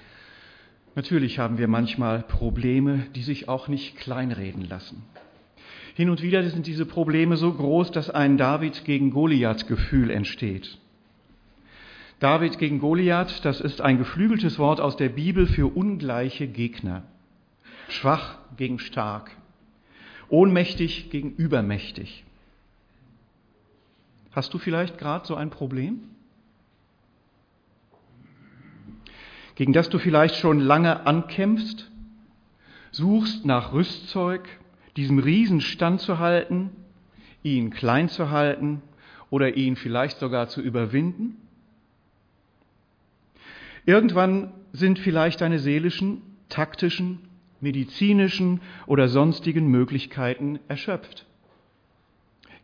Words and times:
Natürlich 0.96 1.40
haben 1.40 1.58
wir 1.58 1.70
manchmal 1.70 2.24
Probleme, 2.24 3.06
die 3.16 3.24
sich 3.24 3.48
auch 3.48 3.70
nicht 3.70 3.96
kleinreden 3.96 4.68
lassen. 4.68 5.04
Hin 5.96 6.10
und 6.10 6.22
wieder 6.22 6.44
sind 6.50 6.68
diese 6.68 6.86
Probleme 6.86 7.38
so 7.38 7.54
groß, 7.54 7.92
dass 7.92 8.10
ein 8.10 8.38
David 8.38 8.84
gegen 8.84 9.12
Goliath 9.12 9.66
Gefühl 9.66 10.10
entsteht. 10.10 10.78
David 12.20 12.58
gegen 12.58 12.80
Goliath, 12.80 13.46
das 13.46 13.62
ist 13.62 13.80
ein 13.80 13.98
geflügeltes 13.98 14.60
Wort 14.60 14.82
aus 14.82 14.98
der 14.98 15.08
Bibel 15.08 15.48
für 15.48 15.74
ungleiche 15.74 16.48
Gegner. 16.48 17.04
Schwach 17.88 18.38
gegen 18.58 18.78
stark. 18.80 19.32
Ohnmächtig 20.28 21.10
gegen 21.12 21.32
übermächtig. 21.32 22.26
Hast 24.32 24.54
du 24.54 24.58
vielleicht 24.58 24.98
gerade 24.98 25.26
so 25.26 25.36
ein 25.36 25.50
Problem? 25.50 26.02
Gegen 29.56 29.74
das 29.74 29.90
du 29.90 29.98
vielleicht 29.98 30.36
schon 30.36 30.60
lange 30.60 31.08
ankämpfst, 31.08 31.90
suchst 32.92 33.46
nach 33.46 33.74
Rüstzeug, 33.74 34.48
diesem 34.98 35.20
Riesen 35.20 35.62
standzuhalten, 35.62 36.70
ihn 37.44 37.70
klein 37.70 38.10
zu 38.10 38.30
halten 38.30 38.82
oder 39.30 39.56
ihn 39.56 39.78
vielleicht 39.78 40.20
sogar 40.20 40.50
zu 40.50 40.62
überwinden? 40.62 41.38
Irgendwann 43.86 44.54
sind 44.72 45.00
vielleicht 45.00 45.42
deine 45.42 45.60
seelischen, 45.60 46.22
taktischen, 46.50 47.20
medizinischen 47.62 48.62
oder 48.88 49.08
sonstigen 49.08 49.68
Möglichkeiten 49.68 50.60
erschöpft. 50.68 51.26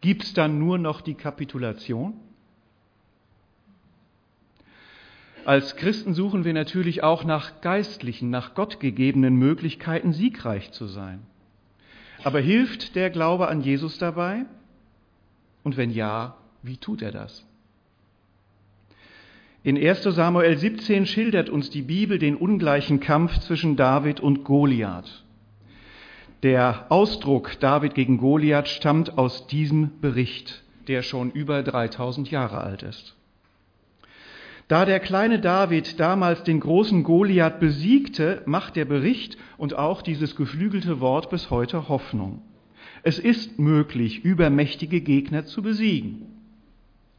Gibt 0.02 0.24
es 0.24 0.34
dann 0.34 0.60
nur 0.60 0.78
noch 0.78 1.02
die 1.02 1.16
Kapitulation? 1.16 2.14
Als 5.46 5.76
Christen 5.76 6.16
suchen 6.16 6.44
wir 6.44 6.54
natürlich 6.54 7.04
auch 7.04 7.24
nach 7.24 7.62
geistlichen, 7.62 8.32
nach 8.32 8.56
gottgegebenen 8.56 9.36
Möglichkeiten, 9.36 10.12
siegreich 10.12 10.72
zu 10.72 10.88
sein. 10.88 11.22
Aber 12.24 12.40
hilft 12.40 12.96
der 12.96 13.12
Glaube 13.12 13.48
an 13.48 13.62
Jesus 13.62 14.00
dabei? 14.00 14.46
Und 15.64 15.78
wenn 15.78 15.92
ja, 15.92 16.36
wie 16.64 16.78
tut 16.78 17.04
er 17.04 17.12
das? 17.12 17.46
In 19.66 19.78
1 19.78 20.04
Samuel 20.04 20.60
17 20.60 21.08
schildert 21.08 21.50
uns 21.50 21.72
die 21.72 21.82
Bibel 21.82 22.20
den 22.20 22.36
ungleichen 22.36 23.00
Kampf 23.00 23.40
zwischen 23.40 23.76
David 23.76 24.20
und 24.20 24.44
Goliath. 24.44 25.24
Der 26.44 26.86
Ausdruck 26.90 27.60
David 27.60 27.96
gegen 27.96 28.20
Goliath 28.20 28.68
stammt 28.68 29.18
aus 29.18 29.48
diesem 29.48 30.00
Bericht, 30.02 30.64
der 30.88 31.02
schon 31.02 31.32
über 31.32 31.64
3000 31.64 32.30
Jahre 32.30 32.60
alt 32.60 32.84
ist. 32.84 33.16
Da 34.68 34.86
der 34.86 35.00
kleine 35.00 35.40
David 35.40 36.00
damals 36.00 36.44
den 36.44 36.60
großen 36.60 37.02
Goliath 37.02 37.60
besiegte, 37.60 38.44
macht 38.46 38.76
der 38.76 38.86
Bericht 38.86 39.36
und 39.58 39.74
auch 39.74 40.04
dieses 40.04 40.36
geflügelte 40.36 41.00
Wort 41.00 41.32
bis 41.32 41.50
heute 41.50 41.90
Hoffnung. 41.90 42.44
Es 43.02 43.18
ist 43.18 43.58
möglich, 43.58 44.24
übermächtige 44.24 45.02
Gegner 45.02 45.48
zu 45.48 45.64
besiegen. 45.64 46.28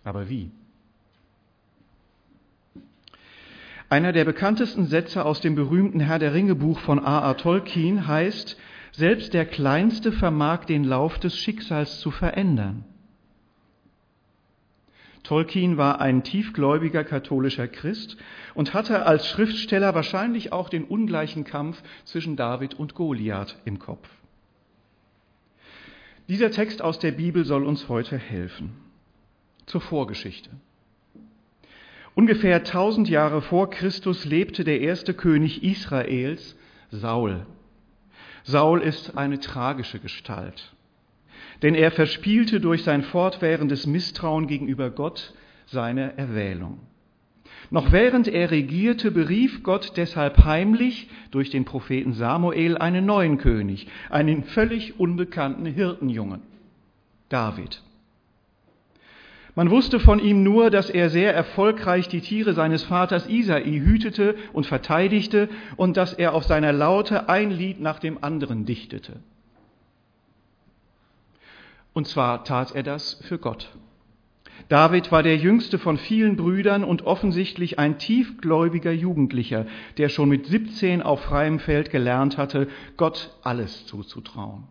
Aber 0.04 0.28
wie? 0.28 0.52
Einer 3.96 4.12
der 4.12 4.26
bekanntesten 4.26 4.84
Sätze 4.88 5.24
aus 5.24 5.40
dem 5.40 5.54
berühmten 5.54 6.00
Herr 6.00 6.18
der 6.18 6.34
Ringe 6.34 6.54
Buch 6.54 6.80
von 6.80 6.98
A.A. 7.02 7.32
Tolkien 7.32 8.06
heißt, 8.06 8.58
selbst 8.92 9.32
der 9.32 9.46
Kleinste 9.46 10.12
vermag 10.12 10.66
den 10.66 10.84
Lauf 10.84 11.18
des 11.18 11.38
Schicksals 11.38 11.98
zu 12.00 12.10
verändern. 12.10 12.84
Tolkien 15.22 15.78
war 15.78 15.98
ein 16.02 16.24
tiefgläubiger 16.24 17.04
katholischer 17.04 17.68
Christ 17.68 18.18
und 18.52 18.74
hatte 18.74 19.06
als 19.06 19.28
Schriftsteller 19.28 19.94
wahrscheinlich 19.94 20.52
auch 20.52 20.68
den 20.68 20.84
ungleichen 20.84 21.44
Kampf 21.44 21.82
zwischen 22.04 22.36
David 22.36 22.74
und 22.74 22.94
Goliath 22.94 23.56
im 23.64 23.78
Kopf. 23.78 24.10
Dieser 26.28 26.50
Text 26.50 26.82
aus 26.82 26.98
der 26.98 27.12
Bibel 27.12 27.46
soll 27.46 27.64
uns 27.64 27.88
heute 27.88 28.18
helfen. 28.18 28.74
Zur 29.64 29.80
Vorgeschichte. 29.80 30.50
Ungefähr 32.16 32.56
1000 32.56 33.10
Jahre 33.10 33.42
vor 33.42 33.68
Christus 33.68 34.24
lebte 34.24 34.64
der 34.64 34.80
erste 34.80 35.12
König 35.12 35.62
Israels, 35.62 36.56
Saul. 36.90 37.44
Saul 38.42 38.80
ist 38.80 39.18
eine 39.18 39.38
tragische 39.38 39.98
Gestalt, 39.98 40.72
denn 41.60 41.74
er 41.74 41.90
verspielte 41.90 42.58
durch 42.58 42.84
sein 42.84 43.02
fortwährendes 43.02 43.86
Misstrauen 43.86 44.46
gegenüber 44.46 44.88
Gott 44.88 45.34
seine 45.66 46.16
Erwählung. 46.16 46.80
Noch 47.68 47.92
während 47.92 48.28
er 48.28 48.50
regierte, 48.50 49.10
berief 49.10 49.62
Gott 49.62 49.92
deshalb 49.98 50.42
heimlich 50.42 51.10
durch 51.32 51.50
den 51.50 51.66
Propheten 51.66 52.14
Samuel 52.14 52.78
einen 52.78 53.04
neuen 53.04 53.36
König, 53.36 53.88
einen 54.08 54.44
völlig 54.44 54.98
unbekannten 54.98 55.66
Hirtenjungen, 55.66 56.40
David. 57.28 57.82
Man 59.56 59.70
wusste 59.70 59.98
von 59.98 60.18
ihm 60.18 60.42
nur, 60.42 60.68
dass 60.68 60.90
er 60.90 61.08
sehr 61.08 61.34
erfolgreich 61.34 62.08
die 62.08 62.20
Tiere 62.20 62.52
seines 62.52 62.84
Vaters 62.84 63.26
Isai 63.26 63.64
hütete 63.64 64.36
und 64.52 64.66
verteidigte 64.66 65.48
und 65.76 65.96
dass 65.96 66.12
er 66.12 66.34
auf 66.34 66.44
seiner 66.44 66.74
Laute 66.74 67.30
ein 67.30 67.50
Lied 67.50 67.80
nach 67.80 67.98
dem 67.98 68.22
anderen 68.22 68.66
dichtete. 68.66 69.14
Und 71.94 72.06
zwar 72.06 72.44
tat 72.44 72.74
er 72.74 72.82
das 72.82 73.14
für 73.22 73.38
Gott. 73.38 73.74
David 74.68 75.10
war 75.10 75.22
der 75.22 75.38
jüngste 75.38 75.78
von 75.78 75.96
vielen 75.96 76.36
Brüdern 76.36 76.84
und 76.84 77.06
offensichtlich 77.06 77.78
ein 77.78 77.98
tiefgläubiger 77.98 78.92
Jugendlicher, 78.92 79.64
der 79.96 80.10
schon 80.10 80.28
mit 80.28 80.46
17 80.46 81.00
auf 81.00 81.22
freiem 81.22 81.60
Feld 81.60 81.90
gelernt 81.90 82.36
hatte, 82.36 82.68
Gott 82.98 83.34
alles 83.42 83.86
zuzutrauen. 83.86 84.64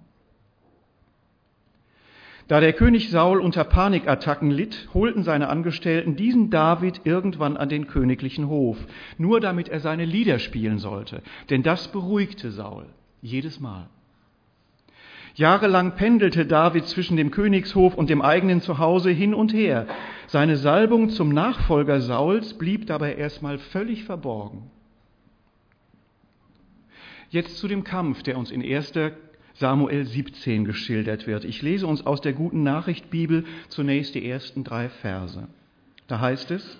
Da 2.47 2.59
der 2.59 2.73
König 2.73 3.09
Saul 3.09 3.39
unter 3.39 3.63
Panikattacken 3.63 4.51
litt, 4.51 4.87
holten 4.93 5.23
seine 5.23 5.49
Angestellten 5.49 6.15
diesen 6.15 6.51
David 6.51 7.01
irgendwann 7.03 7.57
an 7.57 7.69
den 7.69 7.87
königlichen 7.87 8.49
Hof, 8.49 8.77
nur 9.17 9.39
damit 9.39 9.67
er 9.67 9.79
seine 9.79 10.05
Lieder 10.05 10.37
spielen 10.37 10.77
sollte, 10.77 11.23
denn 11.49 11.63
das 11.63 11.87
beruhigte 11.87 12.51
Saul 12.51 12.85
jedes 13.21 13.59
Mal. 13.59 13.89
Jahrelang 15.33 15.95
pendelte 15.95 16.45
David 16.45 16.85
zwischen 16.85 17.17
dem 17.17 17.31
Königshof 17.31 17.95
und 17.95 18.09
dem 18.09 18.21
eigenen 18.21 18.61
Zuhause 18.61 19.09
hin 19.09 19.33
und 19.33 19.51
her. 19.51 19.87
Seine 20.27 20.55
Salbung 20.55 21.09
zum 21.09 21.29
Nachfolger 21.33 21.99
Sauls 21.99 22.57
blieb 22.57 22.87
dabei 22.87 23.15
erstmal 23.15 23.57
völlig 23.57 24.05
verborgen. 24.05 24.69
Jetzt 27.31 27.57
zu 27.57 27.67
dem 27.67 27.83
Kampf, 27.83 28.23
der 28.23 28.37
uns 28.37 28.49
in 28.49 28.61
1. 28.63 28.93
Samuel 29.55 30.05
17 30.05 30.65
geschildert 30.65 31.27
wird. 31.27 31.45
Ich 31.45 31.61
lese 31.61 31.87
uns 31.87 32.05
aus 32.05 32.21
der 32.21 32.33
guten 32.33 32.63
Nachricht 32.63 33.09
Bibel 33.09 33.45
zunächst 33.69 34.13
die 34.15 34.27
ersten 34.29 34.63
drei 34.63 34.89
Verse. 34.89 35.47
Da 36.07 36.19
heißt 36.19 36.51
es, 36.51 36.77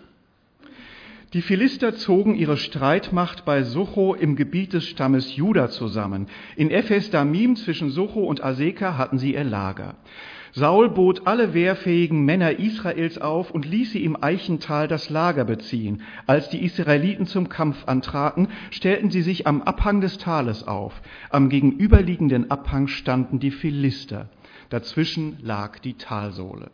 die 1.34 1.42
Philister 1.42 1.96
zogen 1.96 2.36
ihre 2.36 2.56
Streitmacht 2.56 3.44
bei 3.44 3.64
Socho 3.64 4.14
im 4.14 4.36
Gebiet 4.36 4.74
des 4.74 4.86
Stammes 4.86 5.36
Juda 5.36 5.70
zusammen. 5.70 6.28
In 6.56 6.72
Ephes 6.72 7.10
Damim 7.10 7.56
zwischen 7.56 7.90
Socho 7.90 8.24
und 8.24 8.44
Aseka 8.44 8.98
hatten 8.98 9.18
sie 9.18 9.34
ihr 9.34 9.44
Lager. 9.44 9.96
Saul 10.58 10.90
bot 10.90 11.28
alle 11.28 11.54
wehrfähigen 11.54 12.24
Männer 12.24 12.60
Israels 12.60 13.18
auf 13.18 13.52
und 13.52 13.66
ließ 13.66 13.92
sie 13.92 14.06
im 14.06 14.24
Eichental 14.24 14.88
das 14.88 15.10
Lager 15.10 15.44
beziehen. 15.44 16.02
Als 16.28 16.50
die 16.50 16.64
Israeliten 16.64 17.26
zum 17.26 17.50
Kampf 17.50 17.86
antraten, 17.90 18.48
stellten 18.72 19.12
sie 19.12 19.22
sich 19.22 19.48
am 19.48 19.62
Abhang 19.64 20.00
des 20.00 20.18
Tales 20.18 20.66
auf. 20.66 21.02
Am 21.30 21.50
gegenüberliegenden 21.50 22.52
Abhang 22.52 22.88
standen 22.88 23.40
die 23.40 23.52
Philister. 23.52 24.30
Dazwischen 24.70 25.38
lag 25.42 25.80
die 25.80 25.96
Talsohle. 25.96 26.72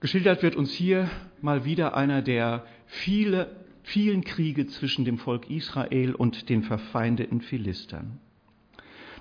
Geschildert 0.00 0.42
wird 0.42 0.56
uns 0.56 0.72
hier 0.72 1.10
mal 1.42 1.66
wieder 1.66 1.94
einer 1.94 2.22
der 2.22 2.64
viele, 2.86 3.54
vielen 3.82 4.24
Kriege 4.24 4.66
zwischen 4.66 5.04
dem 5.04 5.18
Volk 5.18 5.50
Israel 5.50 6.14
und 6.14 6.48
den 6.48 6.62
verfeindeten 6.62 7.42
Philistern. 7.42 8.18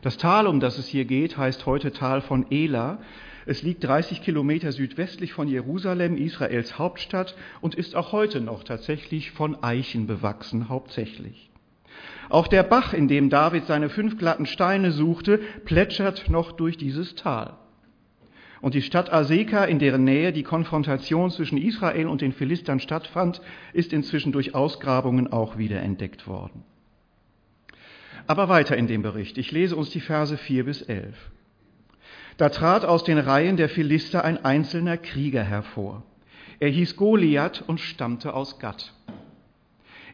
Das 0.06 0.18
Tal, 0.18 0.46
um 0.46 0.60
das 0.60 0.78
es 0.78 0.86
hier 0.86 1.06
geht, 1.06 1.36
heißt 1.36 1.66
heute 1.66 1.92
Tal 1.92 2.22
von 2.22 2.46
Ela. 2.52 3.00
Es 3.48 3.63
liegt 3.63 3.84
30 3.84 4.22
Kilometer 4.22 4.72
südwestlich 4.72 5.34
von 5.34 5.48
Jerusalem, 5.48 6.16
Israels 6.16 6.78
Hauptstadt, 6.78 7.36
und 7.60 7.74
ist 7.74 7.96
auch 7.96 8.12
heute 8.12 8.40
noch 8.40 8.63
tatsächlich 8.63 9.31
von 9.31 9.63
Eichen 9.63 10.06
bewachsen, 10.06 10.69
hauptsächlich. 10.69 11.50
Auch 12.30 12.46
der 12.48 12.62
Bach, 12.62 12.94
in 12.94 13.07
dem 13.07 13.31
David 13.31 13.66
seine 13.66 13.90
fünf 13.90 14.19
glatten 14.19 14.46
Steine 14.46 14.92
suchte, 14.92 15.40
plätschert 15.66 16.30
noch 16.30 16.51
durch 16.51 16.78
dieses 16.78 17.16
Tal. 17.16 17.56
Und 18.62 18.75
die 18.75 18.84
Stadt 18.84 19.12
Aseka, 19.12 19.66
in 19.66 19.80
deren 19.80 20.04
Nähe 20.04 20.31
die 20.31 20.44
Konfrontation 20.44 21.31
zwischen 21.31 21.58
Israel 21.58 22.06
und 22.06 22.22
den 22.22 22.31
Philistern 22.31 22.80
stattfand, 22.80 23.42
ist 23.74 23.92
inzwischen 23.92 24.31
durch 24.31 24.54
Ausgrabungen 24.54 25.34
auch 25.34 25.58
wieder 25.58 25.81
entdeckt 25.81 26.28
worden. 26.28 26.63
Aber 28.27 28.50
weiter 28.50 28.75
in 28.75 28.88
dem 28.88 29.01
Bericht. 29.01 29.38
Ich 29.38 29.51
lese 29.51 29.75
uns 29.75 29.92
die 29.92 30.00
Verse 30.00 30.36
4 30.38 30.66
bis 30.66 30.81
11. 30.81 31.16
Da 32.38 32.50
trat 32.50 32.83
aus 32.83 33.04
den 33.04 33.18
Reihen 33.18 33.56
der 33.56 33.69
Philister 33.69 34.25
ein 34.25 34.44
einzelner 34.44 34.98
Krieger 34.98 35.44
hervor. 35.44 36.04
Er 36.60 36.69
hieß 36.69 36.95
Goliath 36.95 37.63
und 37.68 37.80
stammte 37.80 38.33
aus 38.33 38.60
Gatt. 38.60 38.94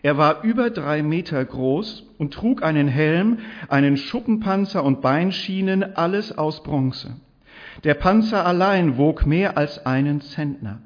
Er 0.04 0.18
war 0.18 0.44
über 0.44 0.72
drei 0.72 1.04
Meter 1.04 1.44
groß 1.44 2.04
und 2.18 2.34
trug 2.34 2.64
einen 2.64 2.88
Helm, 2.88 3.40
einen 3.68 3.98
Schuppenpanzer 3.98 4.84
und 4.84 5.02
Beinschienen, 5.02 5.96
alles 5.96 6.38
aus 6.38 6.64
Bronze. 6.64 7.16
Der 7.84 7.94
Panzer 7.94 8.46
allein 8.46 8.98
wog 8.98 9.26
mehr 9.26 9.58
als 9.58 9.86
einen 9.86 10.22
Zentner. 10.22 10.82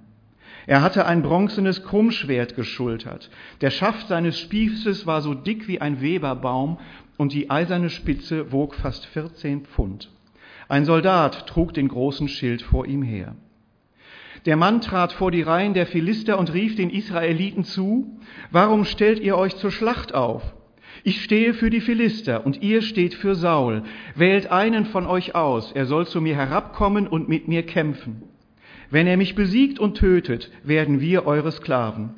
Er 0.68 0.82
hatte 0.82 1.06
ein 1.06 1.22
bronzenes 1.22 1.84
Krummschwert 1.84 2.56
geschultert. 2.56 3.30
Der 3.62 3.70
Schaft 3.70 4.08
seines 4.08 4.40
Spießes 4.40 5.06
war 5.06 5.22
so 5.22 5.34
dick 5.34 5.68
wie 5.68 5.80
ein 5.80 6.02
Weberbaum 6.02 6.80
und 7.18 7.34
die 7.34 7.50
eiserne 7.50 7.90
Spitze 7.90 8.52
wog 8.52 8.76
fast 8.76 9.06
14 9.08 9.66
Pfund. 9.66 10.10
Ein 10.68 10.86
Soldat 10.86 11.48
trug 11.48 11.74
den 11.74 11.88
großen 11.88 12.28
Schild 12.28 12.62
vor 12.62 12.86
ihm 12.86 13.04
her. 13.04 13.36
Der 14.46 14.58
Mann 14.58 14.82
trat 14.82 15.12
vor 15.12 15.32
die 15.32 15.42
Reihen 15.42 15.74
der 15.74 15.88
Philister 15.88 16.38
und 16.38 16.54
rief 16.54 16.76
den 16.76 16.90
Israeliten 16.90 17.64
zu, 17.64 18.20
Warum 18.52 18.86
stellt 18.86 19.20
ihr 19.20 19.38
euch 19.38 19.56
zur 19.56 19.72
Schlacht 19.72 20.14
auf? 20.14 20.44
Ich 21.04 21.24
stehe 21.24 21.54
für 21.54 21.70
die 21.70 21.82
Philister 21.82 22.46
und 22.46 22.62
ihr 22.62 22.82
steht 22.82 23.14
für 23.14 23.36
Saul. 23.36 23.84
Wählt 24.16 24.52
einen 24.52 24.86
von 24.86 25.06
euch 25.06 25.36
aus, 25.36 25.72
er 25.72 25.86
soll 25.86 26.08
zu 26.08 26.22
mir 26.22 26.36
herabkommen 26.36 27.08
und 27.08 27.30
mit 27.30 27.48
mir 27.48 27.64
kämpfen. 27.64 28.24
Wenn 28.90 29.08
er 29.08 29.18
mich 29.18 29.36
besiegt 29.36 29.80
und 29.80 29.98
tötet, 29.98 30.52
werden 30.64 31.02
wir 31.02 31.26
eure 31.26 31.52
Sklaven. 31.52 32.12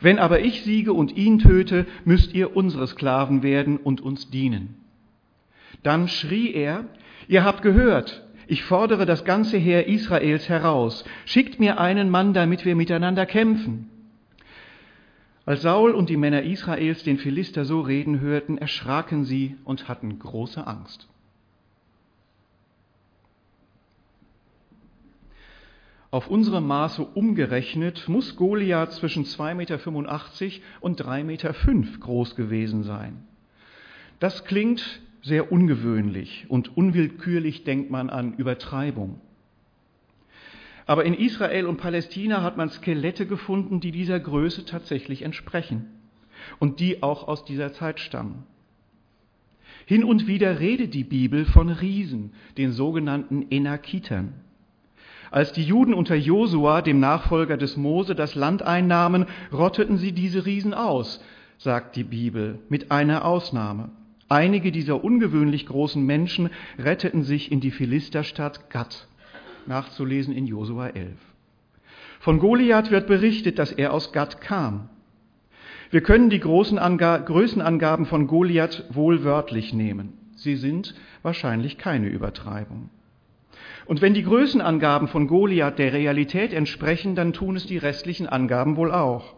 Wenn 0.00 0.18
aber 0.18 0.40
ich 0.40 0.62
siege 0.62 0.92
und 0.92 1.16
ihn 1.16 1.38
töte, 1.38 1.86
müsst 2.04 2.34
ihr 2.34 2.56
unsere 2.56 2.86
Sklaven 2.86 3.42
werden 3.42 3.76
und 3.76 4.00
uns 4.00 4.30
dienen. 4.30 4.76
Dann 5.82 6.08
schrie 6.08 6.52
er, 6.52 6.84
ihr 7.28 7.44
habt 7.44 7.62
gehört, 7.62 8.22
ich 8.46 8.64
fordere 8.64 9.06
das 9.06 9.24
ganze 9.24 9.58
Heer 9.58 9.86
Israels 9.86 10.48
heraus. 10.48 11.04
Schickt 11.24 11.60
mir 11.60 11.78
einen 11.78 12.10
Mann, 12.10 12.34
damit 12.34 12.64
wir 12.64 12.74
miteinander 12.74 13.26
kämpfen. 13.26 13.88
Als 15.46 15.62
Saul 15.62 15.92
und 15.92 16.10
die 16.10 16.16
Männer 16.16 16.42
Israels 16.42 17.02
den 17.04 17.18
Philister 17.18 17.64
so 17.64 17.80
reden 17.80 18.20
hörten, 18.20 18.58
erschraken 18.58 19.24
sie 19.24 19.56
und 19.64 19.88
hatten 19.88 20.18
große 20.18 20.66
Angst. 20.66 21.08
Auf 26.12 26.26
unsere 26.26 26.60
Maße 26.60 27.04
umgerechnet 27.04 28.08
muss 28.08 28.34
Goliath 28.34 28.92
zwischen 28.92 29.24
2,85 29.24 29.54
Meter 29.54 29.78
und 30.80 31.00
3,5 31.00 31.24
Meter 31.24 31.54
groß 32.00 32.34
gewesen 32.34 32.82
sein. 32.82 33.22
Das 34.18 34.44
klingt 34.44 35.00
sehr 35.22 35.52
ungewöhnlich 35.52 36.46
und 36.48 36.76
unwillkürlich 36.76 37.62
denkt 37.62 37.90
man 37.90 38.10
an 38.10 38.34
Übertreibung. 38.34 39.20
Aber 40.86 41.04
in 41.04 41.14
Israel 41.14 41.66
und 41.66 41.76
Palästina 41.76 42.42
hat 42.42 42.56
man 42.56 42.70
Skelette 42.70 43.26
gefunden, 43.26 43.78
die 43.78 43.92
dieser 43.92 44.18
Größe 44.18 44.64
tatsächlich 44.64 45.22
entsprechen 45.22 45.86
und 46.58 46.80
die 46.80 47.04
auch 47.04 47.28
aus 47.28 47.44
dieser 47.44 47.72
Zeit 47.72 48.00
stammen. 48.00 48.44
Hin 49.86 50.02
und 50.02 50.26
wieder 50.26 50.58
redet 50.58 50.94
die 50.94 51.04
Bibel 51.04 51.44
von 51.44 51.68
Riesen, 51.68 52.32
den 52.58 52.72
sogenannten 52.72 53.46
Enakitern. 53.50 54.34
Als 55.30 55.52
die 55.52 55.62
Juden 55.62 55.94
unter 55.94 56.16
Josua, 56.16 56.82
dem 56.82 56.98
Nachfolger 56.98 57.56
des 57.56 57.76
Mose, 57.76 58.14
das 58.14 58.34
Land 58.34 58.62
einnahmen, 58.62 59.26
rotteten 59.52 59.96
sie 59.96 60.12
diese 60.12 60.44
Riesen 60.44 60.74
aus, 60.74 61.22
sagt 61.58 61.94
die 61.94 62.04
Bibel, 62.04 62.58
mit 62.68 62.90
einer 62.90 63.24
Ausnahme. 63.24 63.90
Einige 64.28 64.72
dieser 64.72 65.02
ungewöhnlich 65.04 65.66
großen 65.66 66.04
Menschen 66.04 66.50
retteten 66.78 67.22
sich 67.22 67.52
in 67.52 67.60
die 67.60 67.70
Philisterstadt 67.70 68.70
Gatt, 68.70 69.06
nachzulesen 69.66 70.34
in 70.34 70.46
Josua 70.46 70.88
11. 70.88 71.16
Von 72.20 72.38
Goliath 72.38 72.90
wird 72.90 73.06
berichtet, 73.06 73.58
dass 73.58 73.72
er 73.72 73.92
aus 73.92 74.12
Gatt 74.12 74.40
kam. 74.40 74.88
Wir 75.90 76.02
können 76.02 76.30
die 76.30 76.40
großen 76.40 76.78
Anga 76.78 77.18
Größenangaben 77.18 78.06
von 78.06 78.26
Goliath 78.26 78.84
wohl 78.90 79.24
wörtlich 79.24 79.72
nehmen. 79.72 80.12
Sie 80.36 80.56
sind 80.56 80.94
wahrscheinlich 81.22 81.78
keine 81.78 82.08
Übertreibung. 82.08 82.90
Und 83.90 84.00
wenn 84.02 84.14
die 84.14 84.22
Größenangaben 84.22 85.08
von 85.08 85.26
Goliath 85.26 85.80
der 85.80 85.92
Realität 85.92 86.52
entsprechen, 86.52 87.16
dann 87.16 87.32
tun 87.32 87.56
es 87.56 87.66
die 87.66 87.76
restlichen 87.76 88.28
Angaben 88.28 88.76
wohl 88.76 88.92
auch. 88.92 89.34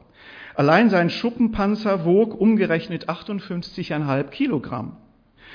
Allein 0.55 0.91
sein 0.91 1.09
Schuppenpanzer 1.09 2.05
wog 2.05 2.39
umgerechnet 2.39 3.09
58,5 3.09 4.25
Kilogramm. 4.25 4.99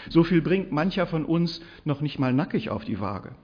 So 0.09 0.23
viel 0.23 0.41
bringt 0.41 0.71
mancher 0.71 1.05
von 1.05 1.25
uns 1.25 1.61
noch 1.85 2.01
nicht 2.01 2.17
mal 2.17 2.33
nackig 2.33 2.71
auf 2.71 2.85
die 2.85 2.99
Waage. 2.99 3.35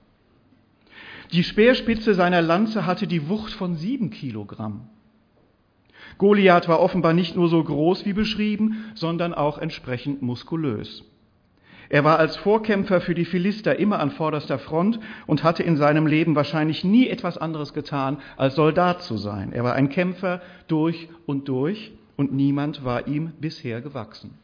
Die 1.31 1.43
Speerspitze 1.43 2.15
seiner 2.15 2.41
Lanze 2.41 2.87
hatte 2.87 3.05
die 3.05 3.29
Wucht 3.29 3.53
von 3.53 3.75
sieben 3.75 4.09
Kilogramm. 4.09 4.89
Goliath 6.17 6.67
war 6.67 6.79
offenbar 6.79 7.13
nicht 7.13 7.35
nur 7.35 7.47
so 7.47 7.63
groß 7.63 8.07
wie 8.07 8.13
beschrieben, 8.13 8.85
sondern 8.95 9.35
auch 9.35 9.59
entsprechend 9.59 10.23
muskulös. 10.23 11.03
Er 11.93 12.03
war 12.03 12.17
als 12.17 12.37
Vorkämpfer 12.37 13.01
für 13.01 13.13
die 13.13 13.23
Philister 13.23 13.77
immer 13.77 13.99
an 13.99 14.09
vorderster 14.09 14.57
Front 14.57 14.99
und 15.27 15.43
hatte 15.43 15.61
in 15.61 15.77
seinem 15.77 16.07
Leben 16.07 16.35
wahrscheinlich 16.35 16.83
nie 16.83 17.07
etwas 17.07 17.37
anderes 17.37 17.71
getan, 17.75 18.17
als 18.35 18.55
Soldat 18.55 19.03
zu 19.03 19.15
sein. 19.15 19.53
Er 19.53 19.63
war 19.63 19.75
ein 19.75 19.89
Kämpfer 19.89 20.41
durch 20.67 21.07
und 21.27 21.47
durch 21.49 21.91
und 22.15 22.33
niemand 22.33 22.83
war 22.83 23.05
ihm 23.05 23.33
bisher 23.39 23.79
gewachsen. 23.79 24.39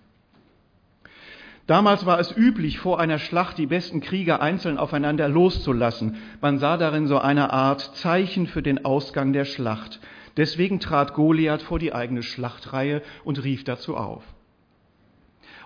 Damals 1.66 2.06
war 2.06 2.20
es 2.20 2.38
üblich, 2.38 2.78
vor 2.78 3.00
einer 3.00 3.18
Schlacht 3.18 3.58
die 3.58 3.66
besten 3.66 4.00
Krieger 4.00 4.44
einzeln 4.44 4.78
aufeinander 4.78 5.28
loszulassen. 5.28 6.18
Man 6.42 6.60
sah 6.60 6.78
darin 6.78 7.08
so 7.08 7.18
eine 7.18 7.52
Art 7.52 7.82
Zeichen 7.96 8.46
für 8.46 8.62
den 8.62 8.86
Ausgang 8.86 9.34
der 9.34 9.46
Schlacht. 9.46 10.00
Deswegen 10.38 10.80
trat 10.80 11.16
Goliath 11.16 11.64
vor 11.64 11.80
die 11.80 11.96
eigene 11.96 12.22
Schlachtreihe 12.22 13.02
und 13.24 13.44
rief 13.44 13.64
dazu 13.64 13.98
auf. 13.98 14.24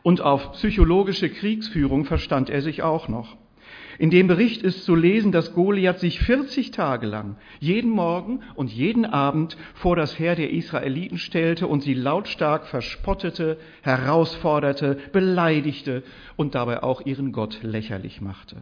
Und 0.03 0.21
auf 0.21 0.51
psychologische 0.53 1.29
Kriegsführung 1.29 2.05
verstand 2.05 2.49
er 2.49 2.61
sich 2.61 2.83
auch 2.83 3.07
noch. 3.07 3.37
In 3.99 4.09
dem 4.09 4.27
Bericht 4.27 4.63
ist 4.63 4.85
zu 4.85 4.95
lesen, 4.95 5.31
dass 5.31 5.53
Goliath 5.53 5.99
sich 5.99 6.19
40 6.19 6.71
Tage 6.71 7.05
lang 7.05 7.37
jeden 7.59 7.91
Morgen 7.91 8.41
und 8.55 8.71
jeden 8.71 9.05
Abend 9.05 9.55
vor 9.75 9.95
das 9.95 10.17
Heer 10.17 10.35
der 10.35 10.51
Israeliten 10.51 11.17
stellte 11.17 11.67
und 11.67 11.83
sie 11.83 11.93
lautstark 11.93 12.65
verspottete, 12.65 13.57
herausforderte, 13.81 14.97
beleidigte 15.11 16.03
und 16.35 16.55
dabei 16.55 16.81
auch 16.81 17.05
ihren 17.05 17.31
Gott 17.31 17.59
lächerlich 17.61 18.19
machte. 18.19 18.57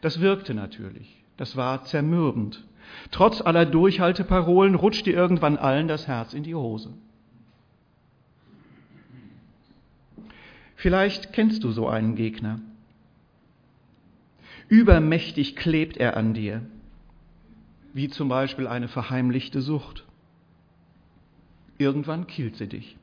Das 0.00 0.20
wirkte 0.20 0.54
natürlich, 0.54 1.22
das 1.36 1.56
war 1.56 1.84
zermürbend. 1.84 2.64
Trotz 3.10 3.42
aller 3.42 3.66
Durchhalteparolen 3.66 4.74
rutschte 4.74 5.10
irgendwann 5.10 5.58
allen 5.58 5.88
das 5.88 6.08
Herz 6.08 6.32
in 6.32 6.42
die 6.42 6.54
Hose. 6.54 6.94
Vielleicht 10.76 11.32
kennst 11.32 11.64
du 11.64 11.70
so 11.70 11.88
einen 11.88 12.14
Gegner. 12.14 12.60
Übermächtig 14.68 15.56
klebt 15.56 15.96
er 15.96 16.16
an 16.16 16.34
dir, 16.34 16.62
wie 17.92 18.08
zum 18.08 18.28
Beispiel 18.28 18.66
eine 18.66 18.88
verheimlichte 18.88 19.60
Sucht. 19.60 20.04
Irgendwann 21.78 22.26
killt 22.26 22.56
sie 22.56 22.68
dich. 22.68 22.96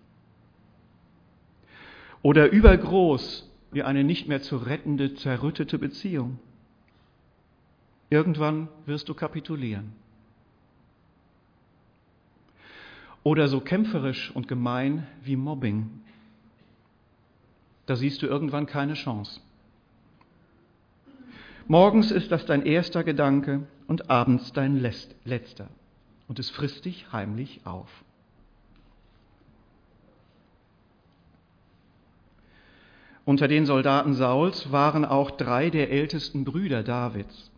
Oder 2.21 2.49
übergroß 2.51 3.49
wie 3.71 3.83
eine 3.83 4.03
nicht 4.03 4.27
mehr 4.27 4.41
zu 4.41 4.57
rettende, 4.57 5.13
zerrüttete 5.15 5.77
Beziehung. 5.77 6.39
Irgendwann 8.09 8.67
wirst 8.85 9.07
du 9.07 9.13
kapitulieren. 9.13 9.93
Oder 13.23 13.47
so 13.47 13.59
kämpferisch 13.59 14.31
und 14.35 14.47
gemein 14.47 15.05
wie 15.23 15.35
Mobbing 15.35 16.01
da 17.89 17.95
siehst 17.95 18.21
du 18.21 18.27
irgendwann 18.27 18.67
keine 18.67 18.93
Chance. 18.93 19.41
Morgens 21.67 22.11
ist 22.11 22.31
das 22.31 22.45
dein 22.45 22.63
erster 22.63 23.03
Gedanke 23.03 23.67
und 23.87 24.11
abends 24.11 24.53
dein 24.53 24.79
letzter. 25.25 25.69
Und 26.27 26.37
es 26.37 26.51
frisst 26.51 26.85
dich 26.85 27.11
heimlich 27.11 27.61
auf. 27.65 27.89
Unter 33.25 33.47
den 33.47 33.65
Soldaten 33.65 34.13
Sauls 34.13 34.71
waren 34.71 35.03
auch 35.03 35.31
drei 35.31 35.71
der 35.71 35.89
ältesten 35.89 36.45
Brüder 36.45 36.83
Davids. 36.83 37.49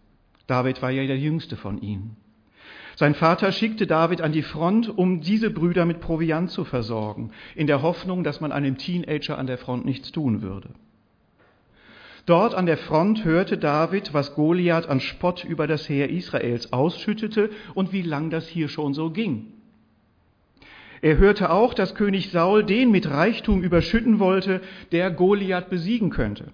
David 0.47 0.81
war 0.81 0.91
ja 0.91 1.05
der 1.07 1.19
jüngste 1.19 1.57
von 1.57 1.81
ihnen. 1.81 2.15
Sein 2.95 3.15
Vater 3.15 3.51
schickte 3.51 3.87
David 3.87 4.21
an 4.21 4.31
die 4.31 4.41
Front, 4.41 4.89
um 4.95 5.21
diese 5.21 5.49
Brüder 5.49 5.85
mit 5.85 6.01
Proviant 6.01 6.49
zu 6.49 6.65
versorgen, 6.65 7.31
in 7.55 7.67
der 7.67 7.81
Hoffnung, 7.81 8.23
dass 8.23 8.41
man 8.41 8.51
einem 8.51 8.77
Teenager 8.77 9.37
an 9.37 9.47
der 9.47 9.57
Front 9.57 9.85
nichts 9.85 10.11
tun 10.11 10.41
würde. 10.41 10.69
Dort 12.25 12.53
an 12.53 12.67
der 12.67 12.77
Front 12.77 13.25
hörte 13.25 13.57
David, 13.57 14.13
was 14.13 14.35
Goliath 14.35 14.87
an 14.87 14.99
Spott 14.99 15.43
über 15.43 15.65
das 15.65 15.89
Heer 15.89 16.09
Israels 16.09 16.71
ausschüttete 16.71 17.49
und 17.73 17.93
wie 17.93 18.03
lang 18.03 18.29
das 18.29 18.47
hier 18.47 18.69
schon 18.69 18.93
so 18.93 19.09
ging. 19.09 19.53
Er 21.01 21.17
hörte 21.17 21.49
auch, 21.49 21.73
dass 21.73 21.95
König 21.95 22.29
Saul 22.29 22.63
den 22.63 22.91
mit 22.91 23.09
Reichtum 23.09 23.63
überschütten 23.63 24.19
wollte, 24.19 24.61
der 24.91 25.09
Goliath 25.09 25.69
besiegen 25.69 26.11
könnte. 26.11 26.53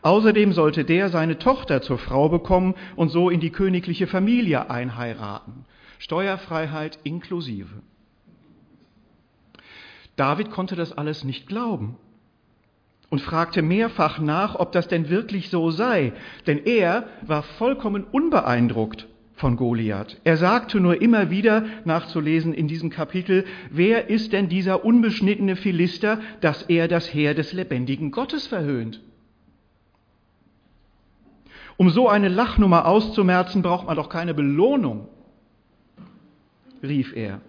Außerdem 0.00 0.52
sollte 0.52 0.84
der 0.84 1.10
seine 1.10 1.38
Tochter 1.38 1.82
zur 1.82 1.98
Frau 1.98 2.28
bekommen 2.28 2.74
und 2.96 3.10
so 3.10 3.28
in 3.28 3.40
die 3.40 3.50
königliche 3.50 4.06
Familie 4.06 4.70
einheiraten. 4.70 5.66
Steuerfreiheit 5.98 6.98
inklusive. 7.04 7.82
David 10.16 10.50
konnte 10.50 10.74
das 10.74 10.92
alles 10.92 11.24
nicht 11.24 11.46
glauben 11.46 11.96
und 13.12 13.20
fragte 13.20 13.60
mehrfach 13.60 14.18
nach, 14.18 14.54
ob 14.54 14.72
das 14.72 14.88
denn 14.88 15.10
wirklich 15.10 15.50
so 15.50 15.70
sei, 15.70 16.14
denn 16.46 16.64
er 16.64 17.04
war 17.20 17.42
vollkommen 17.42 18.04
unbeeindruckt 18.04 19.06
von 19.34 19.56
Goliath. 19.56 20.18
Er 20.24 20.38
sagte 20.38 20.80
nur 20.80 21.02
immer 21.02 21.30
wieder, 21.30 21.64
nachzulesen 21.84 22.54
in 22.54 22.68
diesem 22.68 22.88
Kapitel, 22.88 23.44
wer 23.70 24.08
ist 24.08 24.32
denn 24.32 24.48
dieser 24.48 24.84
unbeschnittene 24.84 25.56
Philister, 25.56 26.20
dass 26.40 26.62
er 26.62 26.88
das 26.88 27.12
Heer 27.12 27.34
des 27.34 27.52
lebendigen 27.52 28.12
Gottes 28.12 28.46
verhöhnt? 28.46 29.02
Um 31.76 31.90
so 31.90 32.08
eine 32.08 32.28
Lachnummer 32.28 32.86
auszumerzen, 32.86 33.62
braucht 33.62 33.86
man 33.86 33.96
doch 33.96 34.08
keine 34.08 34.34
Belohnung, 34.34 35.08
rief 36.82 37.14
er. 37.16 37.40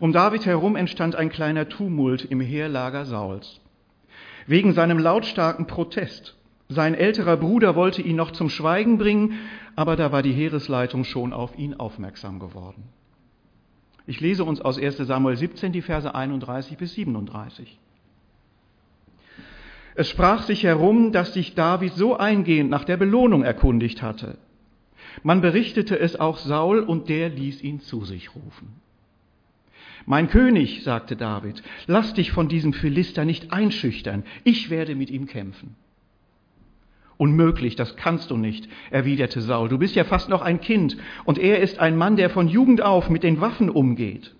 Um 0.00 0.12
David 0.12 0.46
herum 0.46 0.76
entstand 0.76 1.16
ein 1.16 1.30
kleiner 1.30 1.68
Tumult 1.68 2.24
im 2.24 2.40
Heerlager 2.40 3.06
Sauls. 3.06 3.60
Wegen 4.46 4.72
seinem 4.74 4.98
lautstarken 4.98 5.66
Protest. 5.66 6.36
Sein 6.68 6.94
älterer 6.94 7.36
Bruder 7.36 7.74
wollte 7.76 8.02
ihn 8.02 8.16
noch 8.16 8.32
zum 8.32 8.48
Schweigen 8.48 8.98
bringen, 8.98 9.34
aber 9.76 9.96
da 9.96 10.12
war 10.12 10.22
die 10.22 10.32
Heeresleitung 10.32 11.04
schon 11.04 11.32
auf 11.32 11.56
ihn 11.58 11.74
aufmerksam 11.74 12.38
geworden. 12.38 12.84
Ich 14.06 14.20
lese 14.20 14.44
uns 14.44 14.60
aus 14.60 14.78
1 14.78 14.98
Samuel 14.98 15.36
17 15.36 15.72
die 15.72 15.82
Verse 15.82 16.14
31 16.14 16.76
bis 16.76 16.94
37. 16.94 17.78
Es 19.94 20.08
sprach 20.08 20.42
sich 20.42 20.64
herum, 20.64 21.12
dass 21.12 21.34
sich 21.34 21.54
David 21.54 21.94
so 21.94 22.16
eingehend 22.16 22.70
nach 22.70 22.84
der 22.84 22.96
Belohnung 22.96 23.42
erkundigt 23.42 24.02
hatte. 24.02 24.38
Man 25.22 25.40
berichtete 25.40 25.98
es 25.98 26.18
auch 26.18 26.38
Saul 26.38 26.80
und 26.80 27.08
der 27.08 27.28
ließ 27.28 27.62
ihn 27.62 27.80
zu 27.80 28.04
sich 28.04 28.34
rufen. 28.34 28.80
Mein 30.06 30.28
König, 30.28 30.82
sagte 30.82 31.16
David, 31.16 31.62
lass 31.86 32.12
dich 32.12 32.32
von 32.32 32.48
diesem 32.48 32.72
Philister 32.72 33.24
nicht 33.24 33.52
einschüchtern, 33.52 34.24
ich 34.42 34.68
werde 34.68 34.94
mit 34.94 35.10
ihm 35.10 35.26
kämpfen. 35.26 35.76
Unmöglich, 37.16 37.76
das 37.76 37.96
kannst 37.96 38.30
du 38.30 38.36
nicht, 38.36 38.68
erwiderte 38.90 39.40
Saul, 39.40 39.68
du 39.68 39.78
bist 39.78 39.94
ja 39.94 40.04
fast 40.04 40.28
noch 40.28 40.42
ein 40.42 40.60
Kind, 40.60 40.96
und 41.24 41.38
er 41.38 41.60
ist 41.60 41.78
ein 41.78 41.96
Mann, 41.96 42.16
der 42.16 42.28
von 42.28 42.48
Jugend 42.48 42.82
auf 42.82 43.08
mit 43.08 43.22
den 43.22 43.40
Waffen 43.40 43.70
umgeht. 43.70 44.34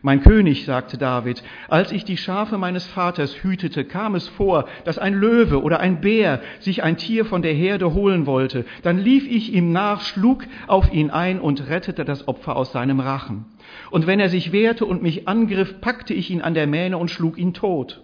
Mein 0.00 0.22
König, 0.22 0.64
sagte 0.64 0.96
David, 0.96 1.42
als 1.68 1.90
ich 1.90 2.04
die 2.04 2.16
Schafe 2.16 2.56
meines 2.56 2.86
Vaters 2.86 3.42
hütete, 3.42 3.84
kam 3.84 4.14
es 4.14 4.28
vor, 4.28 4.66
dass 4.84 4.98
ein 4.98 5.14
Löwe 5.14 5.60
oder 5.62 5.80
ein 5.80 6.00
Bär 6.00 6.40
sich 6.60 6.84
ein 6.84 6.96
Tier 6.96 7.24
von 7.24 7.42
der 7.42 7.52
Herde 7.52 7.94
holen 7.94 8.26
wollte. 8.26 8.64
Dann 8.82 8.98
lief 8.98 9.26
ich 9.28 9.52
ihm 9.52 9.72
nach, 9.72 10.02
schlug 10.02 10.44
auf 10.68 10.92
ihn 10.92 11.10
ein 11.10 11.40
und 11.40 11.68
rettete 11.68 12.04
das 12.04 12.28
Opfer 12.28 12.54
aus 12.54 12.70
seinem 12.70 13.00
Rachen. 13.00 13.46
Und 13.90 14.06
wenn 14.06 14.20
er 14.20 14.28
sich 14.28 14.52
wehrte 14.52 14.84
und 14.86 15.02
mich 15.02 15.26
angriff, 15.26 15.80
packte 15.80 16.14
ich 16.14 16.30
ihn 16.30 16.42
an 16.42 16.54
der 16.54 16.68
Mähne 16.68 16.96
und 16.96 17.10
schlug 17.10 17.36
ihn 17.36 17.52
tot. 17.52 18.00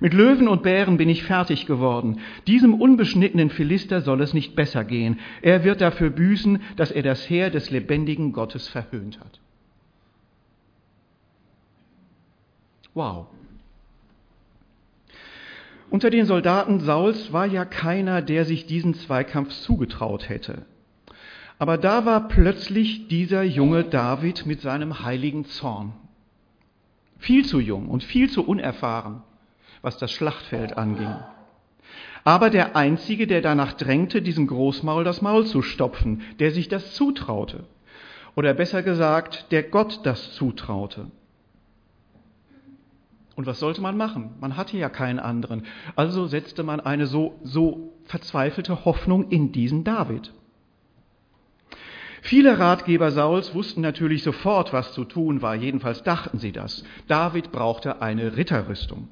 Mit 0.00 0.14
Löwen 0.14 0.46
und 0.46 0.62
Bären 0.62 0.98
bin 0.98 1.08
ich 1.08 1.24
fertig 1.24 1.66
geworden. 1.66 2.20
Diesem 2.46 2.74
unbeschnittenen 2.74 3.50
Philister 3.50 4.02
soll 4.02 4.20
es 4.20 4.34
nicht 4.34 4.54
besser 4.54 4.84
gehen. 4.84 5.18
Er 5.42 5.64
wird 5.64 5.80
dafür 5.80 6.10
büßen, 6.10 6.60
dass 6.76 6.92
er 6.92 7.02
das 7.02 7.28
Heer 7.28 7.50
des 7.50 7.70
lebendigen 7.70 8.32
Gottes 8.32 8.68
verhöhnt 8.68 9.18
hat. 9.18 9.40
Wow. 12.94 13.26
Unter 15.90 16.10
den 16.10 16.26
Soldaten 16.26 16.80
Sauls 16.80 17.32
war 17.32 17.46
ja 17.46 17.64
keiner, 17.64 18.20
der 18.20 18.44
sich 18.44 18.66
diesen 18.66 18.94
Zweikampf 18.94 19.50
zugetraut 19.50 20.28
hätte. 20.28 20.66
Aber 21.58 21.78
da 21.78 22.04
war 22.04 22.28
plötzlich 22.28 23.08
dieser 23.08 23.42
junge 23.42 23.84
David 23.84 24.46
mit 24.46 24.60
seinem 24.60 25.02
heiligen 25.02 25.44
Zorn. 25.46 25.92
Viel 27.18 27.44
zu 27.44 27.58
jung 27.58 27.88
und 27.88 28.04
viel 28.04 28.30
zu 28.30 28.46
unerfahren, 28.46 29.22
was 29.82 29.98
das 29.98 30.12
Schlachtfeld 30.12 30.76
anging. 30.76 31.14
Aber 32.22 32.50
der 32.50 32.76
Einzige, 32.76 33.26
der 33.26 33.40
danach 33.40 33.72
drängte, 33.72 34.20
diesem 34.22 34.46
Großmaul 34.46 35.02
das 35.02 35.22
Maul 35.22 35.46
zu 35.46 35.62
stopfen, 35.62 36.22
der 36.38 36.50
sich 36.52 36.68
das 36.68 36.94
zutraute. 36.94 37.64
Oder 38.36 38.54
besser 38.54 38.82
gesagt, 38.82 39.50
der 39.50 39.62
Gott 39.62 40.00
das 40.04 40.34
zutraute. 40.34 41.10
Und 43.38 43.46
was 43.46 43.60
sollte 43.60 43.80
man 43.80 43.96
machen? 43.96 44.30
Man 44.40 44.56
hatte 44.56 44.76
ja 44.76 44.88
keinen 44.88 45.20
anderen. 45.20 45.62
Also 45.94 46.26
setzte 46.26 46.64
man 46.64 46.80
eine 46.80 47.06
so, 47.06 47.38
so 47.44 47.92
verzweifelte 48.06 48.84
Hoffnung 48.84 49.28
in 49.28 49.52
diesen 49.52 49.84
David. 49.84 50.32
Viele 52.20 52.58
Ratgeber 52.58 53.12
Sauls 53.12 53.54
wussten 53.54 53.80
natürlich 53.80 54.24
sofort, 54.24 54.72
was 54.72 54.92
zu 54.92 55.04
tun 55.04 55.40
war, 55.40 55.54
jedenfalls 55.54 56.02
dachten 56.02 56.38
sie 56.40 56.50
das. 56.50 56.82
David 57.06 57.52
brauchte 57.52 58.02
eine 58.02 58.36
Ritterrüstung. 58.36 59.08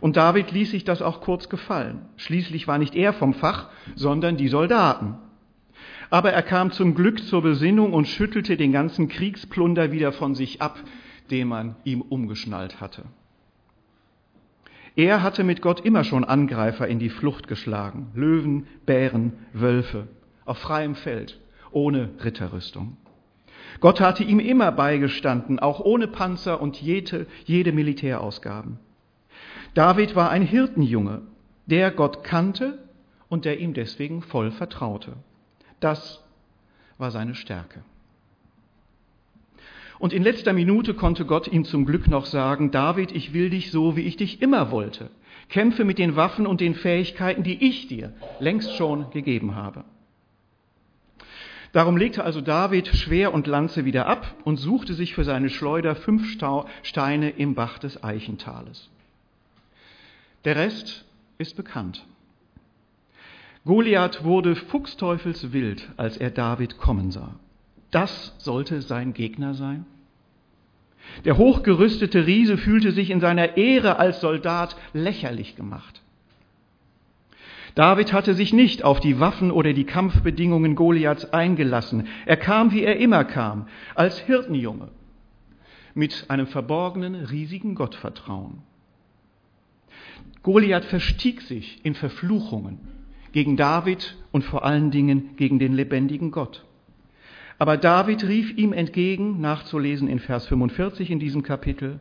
Und 0.00 0.16
David 0.16 0.52
ließ 0.52 0.70
sich 0.70 0.84
das 0.84 1.02
auch 1.02 1.20
kurz 1.20 1.48
gefallen. 1.48 2.02
Schließlich 2.18 2.68
war 2.68 2.78
nicht 2.78 2.94
er 2.94 3.12
vom 3.12 3.34
Fach, 3.34 3.70
sondern 3.96 4.36
die 4.36 4.46
Soldaten. 4.46 5.16
Aber 6.10 6.30
er 6.30 6.42
kam 6.44 6.70
zum 6.70 6.94
Glück 6.94 7.24
zur 7.24 7.42
Besinnung 7.42 7.92
und 7.92 8.06
schüttelte 8.06 8.56
den 8.56 8.70
ganzen 8.70 9.08
Kriegsplunder 9.08 9.90
wieder 9.90 10.12
von 10.12 10.36
sich 10.36 10.62
ab, 10.62 10.78
den 11.30 11.48
man 11.48 11.76
ihm 11.84 12.00
umgeschnallt 12.00 12.80
hatte. 12.80 13.04
Er 14.96 15.22
hatte 15.22 15.44
mit 15.44 15.60
Gott 15.60 15.80
immer 15.80 16.04
schon 16.04 16.24
Angreifer 16.24 16.88
in 16.88 16.98
die 16.98 17.10
Flucht 17.10 17.48
geschlagen. 17.48 18.10
Löwen, 18.14 18.66
Bären, 18.86 19.34
Wölfe. 19.52 20.08
Auf 20.46 20.58
freiem 20.58 20.94
Feld, 20.94 21.38
ohne 21.70 22.10
Ritterrüstung. 22.24 22.96
Gott 23.80 24.00
hatte 24.00 24.24
ihm 24.24 24.40
immer 24.40 24.72
beigestanden, 24.72 25.58
auch 25.58 25.80
ohne 25.80 26.08
Panzer 26.08 26.62
und 26.62 26.80
jede, 26.80 27.26
jede 27.44 27.72
Militärausgaben. 27.72 28.78
David 29.74 30.16
war 30.16 30.30
ein 30.30 30.42
Hirtenjunge, 30.42 31.22
der 31.66 31.90
Gott 31.90 32.24
kannte 32.24 32.78
und 33.28 33.44
der 33.44 33.58
ihm 33.58 33.74
deswegen 33.74 34.22
voll 34.22 34.50
vertraute. 34.50 35.12
Das 35.80 36.24
war 36.96 37.10
seine 37.10 37.34
Stärke. 37.34 37.82
Und 39.98 40.12
in 40.12 40.22
letzter 40.22 40.52
Minute 40.52 40.94
konnte 40.94 41.24
Gott 41.24 41.48
ihm 41.48 41.64
zum 41.64 41.86
Glück 41.86 42.08
noch 42.08 42.26
sagen, 42.26 42.70
David, 42.70 43.12
ich 43.12 43.32
will 43.32 43.50
dich 43.50 43.70
so, 43.70 43.96
wie 43.96 44.02
ich 44.02 44.16
dich 44.16 44.42
immer 44.42 44.70
wollte. 44.70 45.10
Kämpfe 45.48 45.84
mit 45.84 45.98
den 45.98 46.16
Waffen 46.16 46.46
und 46.46 46.60
den 46.60 46.74
Fähigkeiten, 46.74 47.42
die 47.42 47.66
ich 47.66 47.88
dir 47.88 48.12
längst 48.40 48.74
schon 48.76 49.10
gegeben 49.10 49.54
habe. 49.54 49.84
Darum 51.72 51.96
legte 51.96 52.24
also 52.24 52.40
David 52.40 52.88
Schwer 52.88 53.34
und 53.34 53.46
Lanze 53.46 53.84
wieder 53.84 54.06
ab 54.06 54.34
und 54.44 54.56
suchte 54.56 54.94
sich 54.94 55.14
für 55.14 55.24
seine 55.24 55.50
Schleuder 55.50 55.94
fünf 55.94 56.26
Steine 56.82 57.30
im 57.30 57.54
Bach 57.54 57.78
des 57.78 58.02
Eichentales. 58.02 58.88
Der 60.44 60.56
Rest 60.56 61.04
ist 61.38 61.56
bekannt. 61.56 62.04
Goliath 63.64 64.24
wurde 64.24 64.54
fuchsteufelswild, 64.54 65.88
als 65.96 66.16
er 66.16 66.30
David 66.30 66.78
kommen 66.78 67.10
sah. 67.10 67.34
Das 67.90 68.34
sollte 68.38 68.82
sein 68.82 69.14
Gegner 69.14 69.54
sein? 69.54 69.86
Der 71.24 71.38
hochgerüstete 71.38 72.26
Riese 72.26 72.58
fühlte 72.58 72.92
sich 72.92 73.10
in 73.10 73.20
seiner 73.20 73.56
Ehre 73.56 73.98
als 73.98 74.20
Soldat 74.20 74.76
lächerlich 74.92 75.56
gemacht. 75.56 76.02
David 77.74 78.12
hatte 78.14 78.34
sich 78.34 78.52
nicht 78.54 78.84
auf 78.84 79.00
die 79.00 79.20
Waffen 79.20 79.50
oder 79.50 79.74
die 79.74 79.84
Kampfbedingungen 79.84 80.74
Goliaths 80.76 81.26
eingelassen. 81.26 82.08
Er 82.24 82.38
kam, 82.38 82.72
wie 82.72 82.82
er 82.82 82.96
immer 82.96 83.24
kam, 83.24 83.68
als 83.94 84.18
Hirtenjunge, 84.18 84.88
mit 85.94 86.24
einem 86.28 86.46
verborgenen, 86.46 87.14
riesigen 87.14 87.74
Gottvertrauen. 87.74 88.62
Goliath 90.42 90.86
verstieg 90.86 91.42
sich 91.42 91.84
in 91.84 91.94
Verfluchungen 91.94 92.78
gegen 93.32 93.58
David 93.58 94.16
und 94.32 94.42
vor 94.42 94.64
allen 94.64 94.90
Dingen 94.90 95.36
gegen 95.36 95.58
den 95.58 95.74
lebendigen 95.74 96.30
Gott. 96.30 96.64
Aber 97.58 97.76
David 97.76 98.24
rief 98.24 98.56
ihm 98.56 98.72
entgegen, 98.72 99.40
nachzulesen 99.40 100.08
in 100.08 100.18
Vers 100.18 100.46
45 100.46 101.10
in 101.10 101.18
diesem 101.18 101.42
Kapitel, 101.42 102.00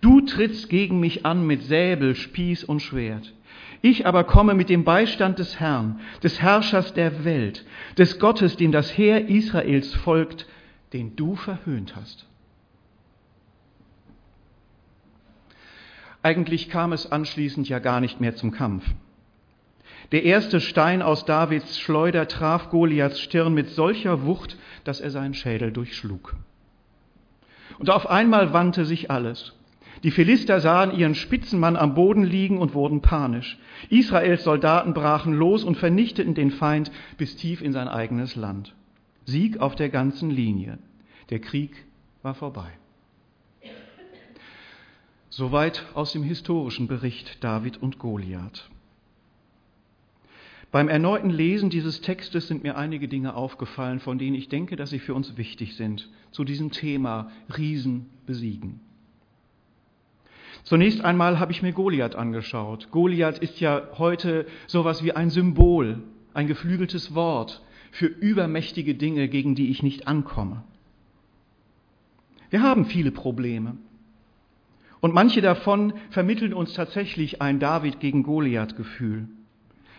Du 0.00 0.20
trittst 0.20 0.68
gegen 0.68 1.00
mich 1.00 1.26
an 1.26 1.46
mit 1.46 1.62
Säbel, 1.62 2.14
Spieß 2.14 2.64
und 2.64 2.80
Schwert. 2.80 3.34
Ich 3.82 4.06
aber 4.06 4.24
komme 4.24 4.54
mit 4.54 4.68
dem 4.68 4.84
Beistand 4.84 5.38
des 5.38 5.58
Herrn, 5.58 6.00
des 6.22 6.40
Herrschers 6.40 6.94
der 6.94 7.24
Welt, 7.24 7.64
des 7.98 8.18
Gottes, 8.18 8.56
dem 8.56 8.72
das 8.72 8.96
Heer 8.96 9.28
Israels 9.28 9.94
folgt, 9.94 10.46
den 10.92 11.16
du 11.16 11.34
verhöhnt 11.34 11.96
hast. 11.96 12.26
Eigentlich 16.22 16.68
kam 16.68 16.92
es 16.92 17.10
anschließend 17.10 17.68
ja 17.68 17.78
gar 17.78 18.00
nicht 18.00 18.20
mehr 18.20 18.36
zum 18.36 18.50
Kampf. 18.50 18.84
Der 20.12 20.24
erste 20.24 20.60
Stein 20.60 21.02
aus 21.02 21.24
Davids 21.24 21.78
Schleuder 21.78 22.26
traf 22.26 22.70
Goliaths 22.70 23.20
Stirn 23.20 23.54
mit 23.54 23.68
solcher 23.68 24.24
Wucht, 24.24 24.56
dass 24.82 25.00
er 25.00 25.10
seinen 25.10 25.34
Schädel 25.34 25.70
durchschlug. 25.70 26.34
Und 27.78 27.90
auf 27.90 28.10
einmal 28.10 28.52
wandte 28.52 28.84
sich 28.84 29.10
alles. 29.10 29.54
Die 30.02 30.10
Philister 30.10 30.60
sahen 30.60 30.96
ihren 30.96 31.14
Spitzenmann 31.14 31.76
am 31.76 31.94
Boden 31.94 32.24
liegen 32.24 32.58
und 32.58 32.74
wurden 32.74 33.02
panisch. 33.02 33.58
Israels 33.88 34.44
Soldaten 34.44 34.94
brachen 34.94 35.34
los 35.34 35.62
und 35.62 35.76
vernichteten 35.76 36.34
den 36.34 36.50
Feind 36.50 36.90
bis 37.18 37.36
tief 37.36 37.60
in 37.62 37.72
sein 37.72 37.86
eigenes 37.86 38.34
Land. 38.34 38.74
Sieg 39.26 39.58
auf 39.58 39.76
der 39.76 39.90
ganzen 39.90 40.30
Linie. 40.30 40.78
Der 41.28 41.38
Krieg 41.38 41.84
war 42.22 42.34
vorbei. 42.34 42.70
Soweit 45.28 45.86
aus 45.94 46.12
dem 46.12 46.24
historischen 46.24 46.88
Bericht 46.88 47.44
David 47.44 47.80
und 47.80 47.98
Goliath. 47.98 48.68
Beim 50.72 50.88
erneuten 50.88 51.30
Lesen 51.30 51.68
dieses 51.68 52.00
Textes 52.00 52.46
sind 52.46 52.62
mir 52.62 52.76
einige 52.76 53.08
Dinge 53.08 53.34
aufgefallen, 53.34 53.98
von 53.98 54.18
denen 54.18 54.36
ich 54.36 54.48
denke, 54.48 54.76
dass 54.76 54.90
sie 54.90 55.00
für 55.00 55.14
uns 55.14 55.36
wichtig 55.36 55.74
sind, 55.74 56.08
zu 56.30 56.44
diesem 56.44 56.70
Thema 56.70 57.30
Riesen 57.56 58.06
besiegen. 58.26 58.80
Zunächst 60.62 61.00
einmal 61.04 61.40
habe 61.40 61.50
ich 61.50 61.62
mir 61.62 61.72
Goliath 61.72 62.14
angeschaut. 62.14 62.90
Goliath 62.92 63.38
ist 63.38 63.58
ja 63.60 63.82
heute 63.98 64.46
sowas 64.68 65.02
wie 65.02 65.12
ein 65.12 65.30
Symbol, 65.30 66.02
ein 66.34 66.46
geflügeltes 66.46 67.14
Wort 67.14 67.62
für 67.90 68.06
übermächtige 68.06 68.94
Dinge, 68.94 69.28
gegen 69.28 69.56
die 69.56 69.70
ich 69.70 69.82
nicht 69.82 70.06
ankomme. 70.06 70.62
Wir 72.50 72.62
haben 72.62 72.84
viele 72.84 73.10
Probleme. 73.10 73.76
Und 75.00 75.14
manche 75.14 75.40
davon 75.40 75.94
vermitteln 76.10 76.52
uns 76.52 76.74
tatsächlich 76.74 77.42
ein 77.42 77.58
David 77.58 77.98
gegen 77.98 78.22
Goliath 78.22 78.76
Gefühl. 78.76 79.28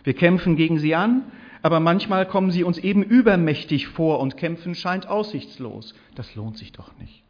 Wir 0.04 0.14
kämpfen 0.14 0.56
gegen 0.56 0.80
sie 0.80 0.96
an, 0.96 1.24
aber 1.62 1.80
manchmal 1.80 2.28
kommen 2.28 2.52
sie 2.52 2.64
uns 2.64 2.78
eben 2.78 3.04
übermächtig 3.04 3.88
vor 3.88 4.20
und 4.20 4.38
kämpfen 4.38 4.74
scheint 4.74 5.08
aussichtslos. 5.08 5.94
Das 6.16 6.36
lohnt 6.36 6.58
sich 6.58 6.72
doch 6.72 6.98
nicht. 6.98 7.24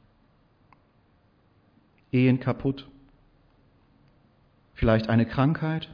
Ehen 2.12 2.40
kaputt. 2.40 2.88
Vielleicht 4.74 5.10
eine 5.10 5.26
Krankheit. 5.26 5.90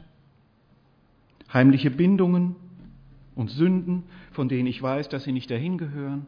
Heimliche 1.52 1.90
Bindungen 1.90 2.56
und 3.34 3.50
Sünden, 3.50 4.04
von 4.32 4.48
denen 4.48 4.66
ich 4.66 4.80
weiß, 4.80 5.08
dass 5.08 5.24
sie 5.24 5.32
nicht 5.32 5.50
dahin 5.50 5.78
gehören. 5.78 6.26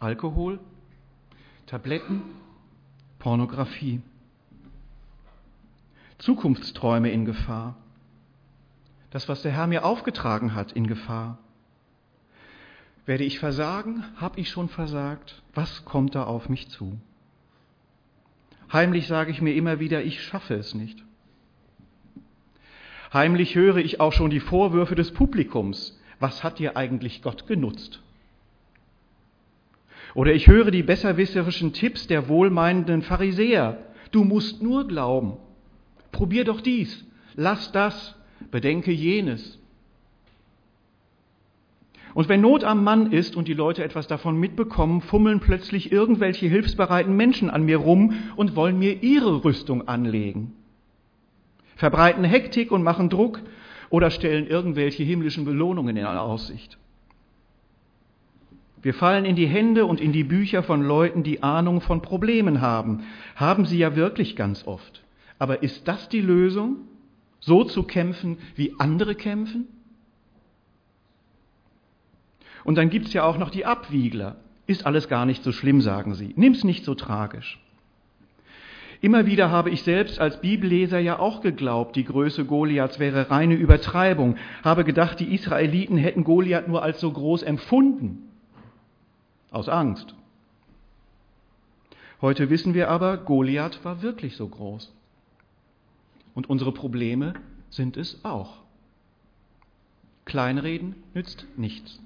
Alkohol, 0.00 0.58
Tabletten, 1.66 2.22
Pornografie. 3.18 4.00
Zukunftsträume 6.18 7.10
in 7.10 7.24
Gefahr 7.24 7.76
das, 9.10 9.28
was 9.28 9.42
der 9.42 9.52
Herr 9.52 9.66
mir 9.66 9.84
aufgetragen 9.84 10.54
hat, 10.54 10.72
in 10.72 10.86
Gefahr? 10.86 11.38
Werde 13.06 13.24
ich 13.24 13.38
versagen? 13.38 14.04
Habe 14.16 14.38
ich 14.40 14.50
schon 14.50 14.68
versagt? 14.68 15.42
Was 15.54 15.84
kommt 15.84 16.14
da 16.14 16.24
auf 16.24 16.48
mich 16.48 16.68
zu? 16.68 16.98
Heimlich 18.70 19.06
sage 19.06 19.30
ich 19.30 19.40
mir 19.40 19.54
immer 19.54 19.80
wieder, 19.80 20.02
ich 20.04 20.22
schaffe 20.22 20.54
es 20.54 20.74
nicht. 20.74 21.02
Heimlich 23.12 23.54
höre 23.54 23.78
ich 23.78 24.00
auch 24.00 24.12
schon 24.12 24.28
die 24.28 24.40
Vorwürfe 24.40 24.94
des 24.94 25.12
Publikums. 25.12 25.98
Was 26.20 26.44
hat 26.44 26.58
dir 26.58 26.76
eigentlich 26.76 27.22
Gott 27.22 27.46
genutzt? 27.46 28.02
Oder 30.14 30.34
ich 30.34 30.46
höre 30.46 30.70
die 30.70 30.82
besserwisserischen 30.82 31.72
Tipps 31.72 32.06
der 32.06 32.28
wohlmeinenden 32.28 33.02
Pharisäer. 33.02 33.78
Du 34.10 34.24
musst 34.24 34.62
nur 34.62 34.86
glauben. 34.86 35.38
Probier 36.12 36.44
doch 36.44 36.60
dies, 36.60 37.06
lass 37.34 37.72
das, 37.72 38.17
bedenke 38.50 38.92
jenes. 38.92 39.58
Und 42.14 42.28
wenn 42.28 42.40
Not 42.40 42.64
am 42.64 42.82
Mann 42.82 43.12
ist 43.12 43.36
und 43.36 43.48
die 43.48 43.54
Leute 43.54 43.84
etwas 43.84 44.06
davon 44.06 44.38
mitbekommen, 44.40 45.02
fummeln 45.02 45.40
plötzlich 45.40 45.92
irgendwelche 45.92 46.46
hilfsbereiten 46.46 47.14
Menschen 47.16 47.50
an 47.50 47.64
mir 47.64 47.76
rum 47.76 48.14
und 48.36 48.56
wollen 48.56 48.78
mir 48.78 49.02
ihre 49.02 49.44
Rüstung 49.44 49.86
anlegen. 49.86 50.52
Verbreiten 51.76 52.24
Hektik 52.24 52.72
und 52.72 52.82
machen 52.82 53.08
Druck 53.08 53.40
oder 53.90 54.10
stellen 54.10 54.46
irgendwelche 54.46 55.04
himmlischen 55.04 55.44
Belohnungen 55.44 55.96
in 55.96 56.06
Aussicht. 56.06 56.76
Wir 58.82 58.94
fallen 58.94 59.24
in 59.24 59.36
die 59.36 59.46
Hände 59.46 59.86
und 59.86 60.00
in 60.00 60.12
die 60.12 60.24
Bücher 60.24 60.62
von 60.62 60.82
Leuten, 60.82 61.22
die 61.22 61.42
Ahnung 61.42 61.80
von 61.80 62.00
Problemen 62.00 62.60
haben. 62.60 63.04
Haben 63.36 63.66
sie 63.66 63.78
ja 63.78 63.96
wirklich 63.96 64.36
ganz 64.36 64.66
oft. 64.66 65.02
Aber 65.38 65.62
ist 65.62 65.86
das 65.88 66.08
die 66.08 66.20
Lösung? 66.20 66.78
So 67.40 67.64
zu 67.64 67.82
kämpfen, 67.82 68.38
wie 68.56 68.74
andere 68.78 69.14
kämpfen? 69.14 69.68
Und 72.64 72.76
dann 72.76 72.90
gibt 72.90 73.06
es 73.06 73.12
ja 73.12 73.24
auch 73.24 73.38
noch 73.38 73.50
die 73.50 73.64
Abwiegler. 73.64 74.36
Ist 74.66 74.84
alles 74.84 75.08
gar 75.08 75.24
nicht 75.24 75.42
so 75.42 75.52
schlimm, 75.52 75.80
sagen 75.80 76.14
sie. 76.14 76.34
Nimm's 76.36 76.64
nicht 76.64 76.84
so 76.84 76.94
tragisch. 76.94 77.58
Immer 79.00 79.26
wieder 79.26 79.50
habe 79.50 79.70
ich 79.70 79.84
selbst 79.84 80.18
als 80.18 80.40
Bibelleser 80.40 80.98
ja 80.98 81.20
auch 81.20 81.40
geglaubt, 81.40 81.94
die 81.94 82.04
Größe 82.04 82.44
Goliaths 82.44 82.98
wäre 82.98 83.30
reine 83.30 83.54
Übertreibung, 83.54 84.36
habe 84.64 84.84
gedacht, 84.84 85.20
die 85.20 85.32
Israeliten 85.32 85.96
hätten 85.96 86.24
Goliath 86.24 86.66
nur 86.66 86.82
als 86.82 86.98
so 87.00 87.12
groß 87.12 87.44
empfunden, 87.44 88.28
aus 89.52 89.68
Angst. 89.68 90.14
Heute 92.20 92.50
wissen 92.50 92.74
wir 92.74 92.90
aber, 92.90 93.18
Goliath 93.18 93.84
war 93.84 94.02
wirklich 94.02 94.36
so 94.36 94.48
groß. 94.48 94.92
Und 96.38 96.48
unsere 96.48 96.70
Probleme 96.70 97.34
sind 97.68 97.96
es 97.96 98.24
auch. 98.24 98.62
Kleinreden 100.24 100.94
nützt 101.12 101.44
nichts. 101.56 102.00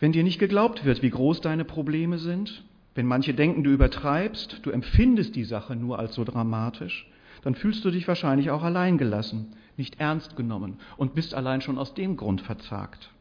Wenn 0.00 0.12
dir 0.12 0.22
nicht 0.22 0.38
geglaubt 0.38 0.84
wird, 0.84 1.00
wie 1.00 1.08
groß 1.08 1.40
deine 1.40 1.64
Probleme 1.64 2.18
sind, 2.18 2.62
wenn 2.94 3.06
manche 3.06 3.32
denken, 3.32 3.64
du 3.64 3.70
übertreibst, 3.70 4.60
du 4.64 4.70
empfindest 4.70 5.34
die 5.34 5.44
Sache 5.44 5.76
nur 5.76 5.98
als 5.98 6.14
so 6.14 6.24
dramatisch, 6.24 7.10
dann 7.40 7.54
fühlst 7.54 7.86
du 7.86 7.90
dich 7.90 8.06
wahrscheinlich 8.06 8.50
auch 8.50 8.62
alleingelassen, 8.62 9.54
nicht 9.78 9.98
ernst 9.98 10.36
genommen 10.36 10.76
und 10.98 11.14
bist 11.14 11.32
allein 11.32 11.62
schon 11.62 11.78
aus 11.78 11.94
dem 11.94 12.18
Grund 12.18 12.42
verzagt. 12.42 13.14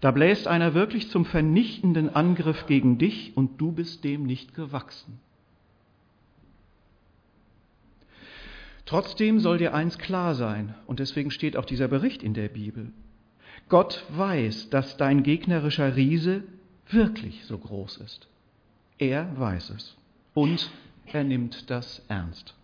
Da 0.00 0.10
bläst 0.10 0.48
einer 0.48 0.74
wirklich 0.74 1.08
zum 1.08 1.24
vernichtenden 1.24 2.12
Angriff 2.12 2.66
gegen 2.66 2.98
dich 2.98 3.36
und 3.36 3.60
du 3.60 3.70
bist 3.70 4.02
dem 4.02 4.24
nicht 4.24 4.56
gewachsen. 4.56 5.20
Trotzdem 8.84 9.40
soll 9.40 9.58
dir 9.58 9.74
eins 9.74 9.98
klar 9.98 10.34
sein, 10.34 10.74
und 10.86 10.98
deswegen 10.98 11.30
steht 11.30 11.56
auch 11.56 11.64
dieser 11.64 11.88
Bericht 11.88 12.22
in 12.22 12.34
der 12.34 12.48
Bibel. 12.48 12.92
Gott 13.68 14.04
weiß, 14.10 14.70
dass 14.70 14.96
dein 14.96 15.22
gegnerischer 15.22 15.96
Riese 15.96 16.42
wirklich 16.90 17.44
so 17.46 17.56
groß 17.58 17.98
ist. 17.98 18.28
Er 18.98 19.28
weiß 19.38 19.70
es 19.70 19.96
und 20.34 20.70
er 21.06 21.24
nimmt 21.24 21.70
das 21.70 22.02
ernst. 22.08 22.54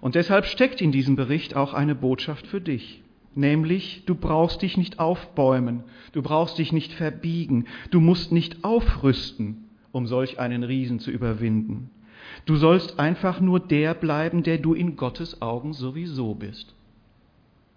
Und 0.00 0.14
deshalb 0.14 0.44
steckt 0.46 0.80
in 0.80 0.92
diesem 0.92 1.16
Bericht 1.16 1.56
auch 1.56 1.72
eine 1.72 1.94
Botschaft 1.94 2.46
für 2.46 2.60
dich, 2.60 3.02
nämlich 3.34 4.04
du 4.06 4.14
brauchst 4.14 4.62
dich 4.62 4.76
nicht 4.76 4.98
aufbäumen, 4.98 5.84
du 6.12 6.22
brauchst 6.22 6.58
dich 6.58 6.72
nicht 6.72 6.92
verbiegen, 6.92 7.66
du 7.90 8.00
musst 8.00 8.32
nicht 8.32 8.64
aufrüsten, 8.64 9.68
um 9.92 10.06
solch 10.06 10.38
einen 10.38 10.62
Riesen 10.62 11.00
zu 11.00 11.10
überwinden. 11.10 11.90
Du 12.44 12.56
sollst 12.56 12.98
einfach 12.98 13.40
nur 13.40 13.60
der 13.60 13.94
bleiben, 13.94 14.42
der 14.42 14.58
du 14.58 14.74
in 14.74 14.96
Gottes 14.96 15.40
Augen 15.42 15.72
sowieso 15.72 16.34
bist. 16.34 16.74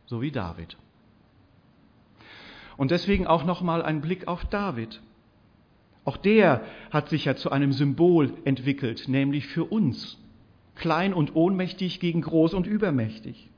So 0.06 0.22
wie 0.22 0.32
David. 0.32 0.78
Und 2.78 2.92
deswegen 2.92 3.28
auch 3.28 3.46
nochmal 3.46 3.82
ein 3.82 4.02
Blick 4.02 4.28
auf 4.28 4.46
David. 4.46 5.02
Auch 6.06 6.18
der 6.18 6.64
hat 6.92 7.10
sich 7.10 7.26
ja 7.26 7.36
zu 7.36 7.52
einem 7.52 7.74
Symbol 7.74 8.34
entwickelt, 8.46 9.08
nämlich 9.08 9.48
für 9.48 9.66
uns. 9.66 10.18
Klein 10.76 11.14
und 11.14 11.36
ohnmächtig 11.36 12.00
gegen 12.00 12.22
groß 12.22 12.54
und 12.54 12.66
übermächtig. 12.66 13.50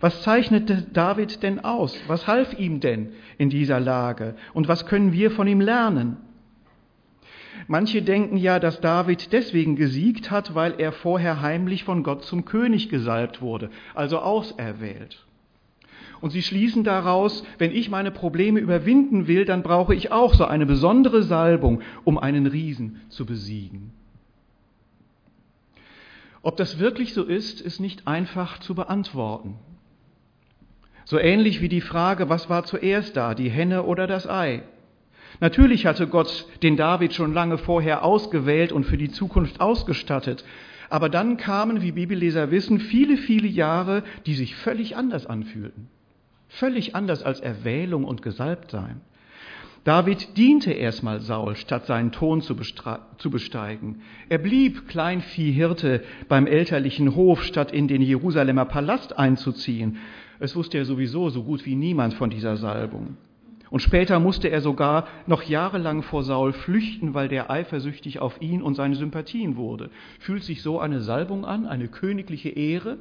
Was 0.00 0.22
zeichnete 0.22 0.86
David 0.92 1.42
denn 1.42 1.64
aus? 1.64 1.98
Was 2.06 2.26
half 2.26 2.58
ihm 2.58 2.80
denn 2.80 3.12
in 3.38 3.50
dieser 3.50 3.80
Lage? 3.80 4.36
Und 4.52 4.68
was 4.68 4.86
können 4.86 5.12
wir 5.12 5.30
von 5.30 5.48
ihm 5.48 5.60
lernen? 5.60 6.18
Manche 7.70 8.00
denken 8.00 8.38
ja, 8.38 8.58
dass 8.58 8.80
David 8.80 9.30
deswegen 9.34 9.76
gesiegt 9.76 10.30
hat, 10.30 10.54
weil 10.54 10.76
er 10.78 10.90
vorher 10.90 11.42
heimlich 11.42 11.84
von 11.84 12.02
Gott 12.02 12.24
zum 12.24 12.46
König 12.46 12.88
gesalbt 12.88 13.42
wurde, 13.42 13.68
also 13.94 14.20
auserwählt. 14.20 15.26
Und 16.22 16.30
sie 16.30 16.42
schließen 16.42 16.82
daraus, 16.82 17.44
wenn 17.58 17.70
ich 17.70 17.90
meine 17.90 18.10
Probleme 18.10 18.58
überwinden 18.58 19.26
will, 19.26 19.44
dann 19.44 19.62
brauche 19.62 19.94
ich 19.94 20.10
auch 20.10 20.32
so 20.32 20.46
eine 20.46 20.64
besondere 20.64 21.22
Salbung, 21.22 21.82
um 22.04 22.16
einen 22.16 22.46
Riesen 22.46 23.02
zu 23.10 23.26
besiegen. 23.26 23.92
Ob 26.40 26.56
das 26.56 26.78
wirklich 26.78 27.12
so 27.12 27.22
ist, 27.22 27.60
ist 27.60 27.80
nicht 27.80 28.08
einfach 28.08 28.58
zu 28.60 28.74
beantworten. 28.74 29.56
So 31.04 31.18
ähnlich 31.18 31.60
wie 31.60 31.68
die 31.68 31.82
Frage, 31.82 32.30
was 32.30 32.48
war 32.48 32.64
zuerst 32.64 33.14
da, 33.14 33.34
die 33.34 33.50
Henne 33.50 33.82
oder 33.82 34.06
das 34.06 34.26
Ei? 34.26 34.62
Natürlich 35.40 35.86
hatte 35.86 36.08
Gott 36.08 36.46
den 36.62 36.76
David 36.76 37.14
schon 37.14 37.32
lange 37.32 37.58
vorher 37.58 38.04
ausgewählt 38.04 38.72
und 38.72 38.84
für 38.84 38.98
die 38.98 39.10
Zukunft 39.10 39.60
ausgestattet. 39.60 40.44
Aber 40.90 41.08
dann 41.08 41.36
kamen, 41.36 41.82
wie 41.82 41.92
Bibelleser 41.92 42.50
wissen, 42.50 42.80
viele, 42.80 43.16
viele 43.16 43.46
Jahre, 43.46 44.02
die 44.26 44.34
sich 44.34 44.56
völlig 44.56 44.96
anders 44.96 45.26
anfühlten. 45.26 45.88
Völlig 46.48 46.96
anders 46.96 47.22
als 47.22 47.40
Erwählung 47.40 48.04
und 48.04 48.22
Gesalbtsein. 48.22 49.02
David 49.84 50.36
diente 50.36 50.72
erstmal 50.72 51.20
Saul, 51.20 51.56
statt 51.56 51.86
seinen 51.86 52.10
Thron 52.10 52.42
zu, 52.42 52.56
besteigen. 53.30 54.02
Er 54.28 54.38
blieb 54.38 54.88
Kleinviehhirte 54.88 56.02
beim 56.28 56.46
elterlichen 56.46 57.14
Hof, 57.14 57.44
statt 57.44 57.72
in 57.72 57.86
den 57.86 58.02
Jerusalemer 58.02 58.64
Palast 58.64 59.16
einzuziehen. 59.16 59.98
Es 60.40 60.56
wusste 60.56 60.78
er 60.78 60.84
sowieso 60.84 61.30
so 61.30 61.44
gut 61.44 61.64
wie 61.64 61.74
niemand 61.74 62.14
von 62.14 62.28
dieser 62.28 62.56
Salbung. 62.56 63.16
Und 63.70 63.80
später 63.80 64.18
musste 64.18 64.48
er 64.48 64.60
sogar 64.60 65.06
noch 65.26 65.42
jahrelang 65.42 66.02
vor 66.02 66.24
Saul 66.24 66.52
flüchten, 66.52 67.14
weil 67.14 67.28
der 67.28 67.50
eifersüchtig 67.50 68.18
auf 68.20 68.40
ihn 68.40 68.62
und 68.62 68.74
seine 68.74 68.96
Sympathien 68.96 69.56
wurde. 69.56 69.90
Fühlt 70.20 70.42
sich 70.42 70.62
so 70.62 70.80
eine 70.80 71.00
Salbung 71.00 71.44
an, 71.44 71.66
eine 71.66 71.88
königliche 71.88 72.48
Ehre? 72.48 72.98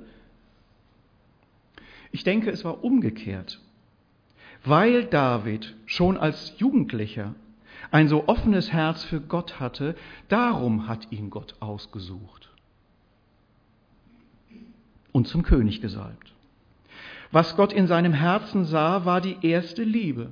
Ich 2.12 2.24
denke, 2.24 2.50
es 2.50 2.66
war 2.66 2.84
umgekehrt. 2.84 3.60
Weil 4.66 5.06
David 5.06 5.76
schon 5.86 6.18
als 6.18 6.54
Jugendlicher 6.58 7.36
ein 7.92 8.10
so 8.10 8.28
offenes 8.28 8.74
Herz 8.74 9.04
für 9.04 9.22
Gott 9.22 9.60
hatte, 9.60 9.96
darum 10.28 10.88
hat 10.88 11.12
ihn 11.12 11.30
Gott 11.30 11.56
ausgesucht 11.62 12.50
und 15.18 15.28
zum 15.28 15.44
König 15.44 15.82
gesalbt. 15.82 16.34
Was 17.32 17.56
Gott 17.56 17.74
in 17.74 17.88
seinem 17.88 18.14
Herzen 18.14 18.66
sah, 18.66 19.06
war 19.06 19.20
die 19.20 19.38
erste 19.42 19.84
Liebe. 19.84 20.30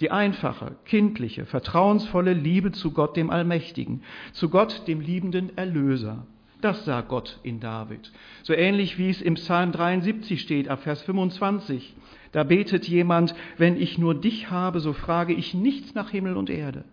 Die 0.00 0.10
einfache, 0.10 0.76
kindliche, 0.84 1.46
vertrauensvolle 1.46 2.32
Liebe 2.32 2.72
zu 2.72 2.90
Gott 2.90 3.16
dem 3.16 3.30
Allmächtigen, 3.30 4.02
zu 4.32 4.48
Gott 4.48 4.88
dem 4.88 5.00
liebenden 5.00 5.56
Erlöser. 5.56 6.26
Das 6.60 6.84
sah 6.84 7.02
Gott 7.02 7.38
in 7.42 7.60
David. 7.60 8.10
So 8.42 8.54
ähnlich 8.54 8.98
wie 8.98 9.10
es 9.10 9.20
im 9.20 9.34
Psalm 9.34 9.70
73 9.70 10.40
steht, 10.40 10.68
ab 10.68 10.82
Vers 10.82 11.02
25. 11.02 11.94
Da 12.32 12.42
betet 12.42 12.88
jemand, 12.88 13.34
wenn 13.58 13.76
ich 13.76 13.98
nur 13.98 14.14
dich 14.14 14.50
habe, 14.50 14.80
so 14.80 14.94
frage 14.94 15.34
ich 15.34 15.54
nichts 15.54 15.94
nach 15.94 16.10
Himmel 16.10 16.36
und 16.36 16.50
Erde. 16.50 16.84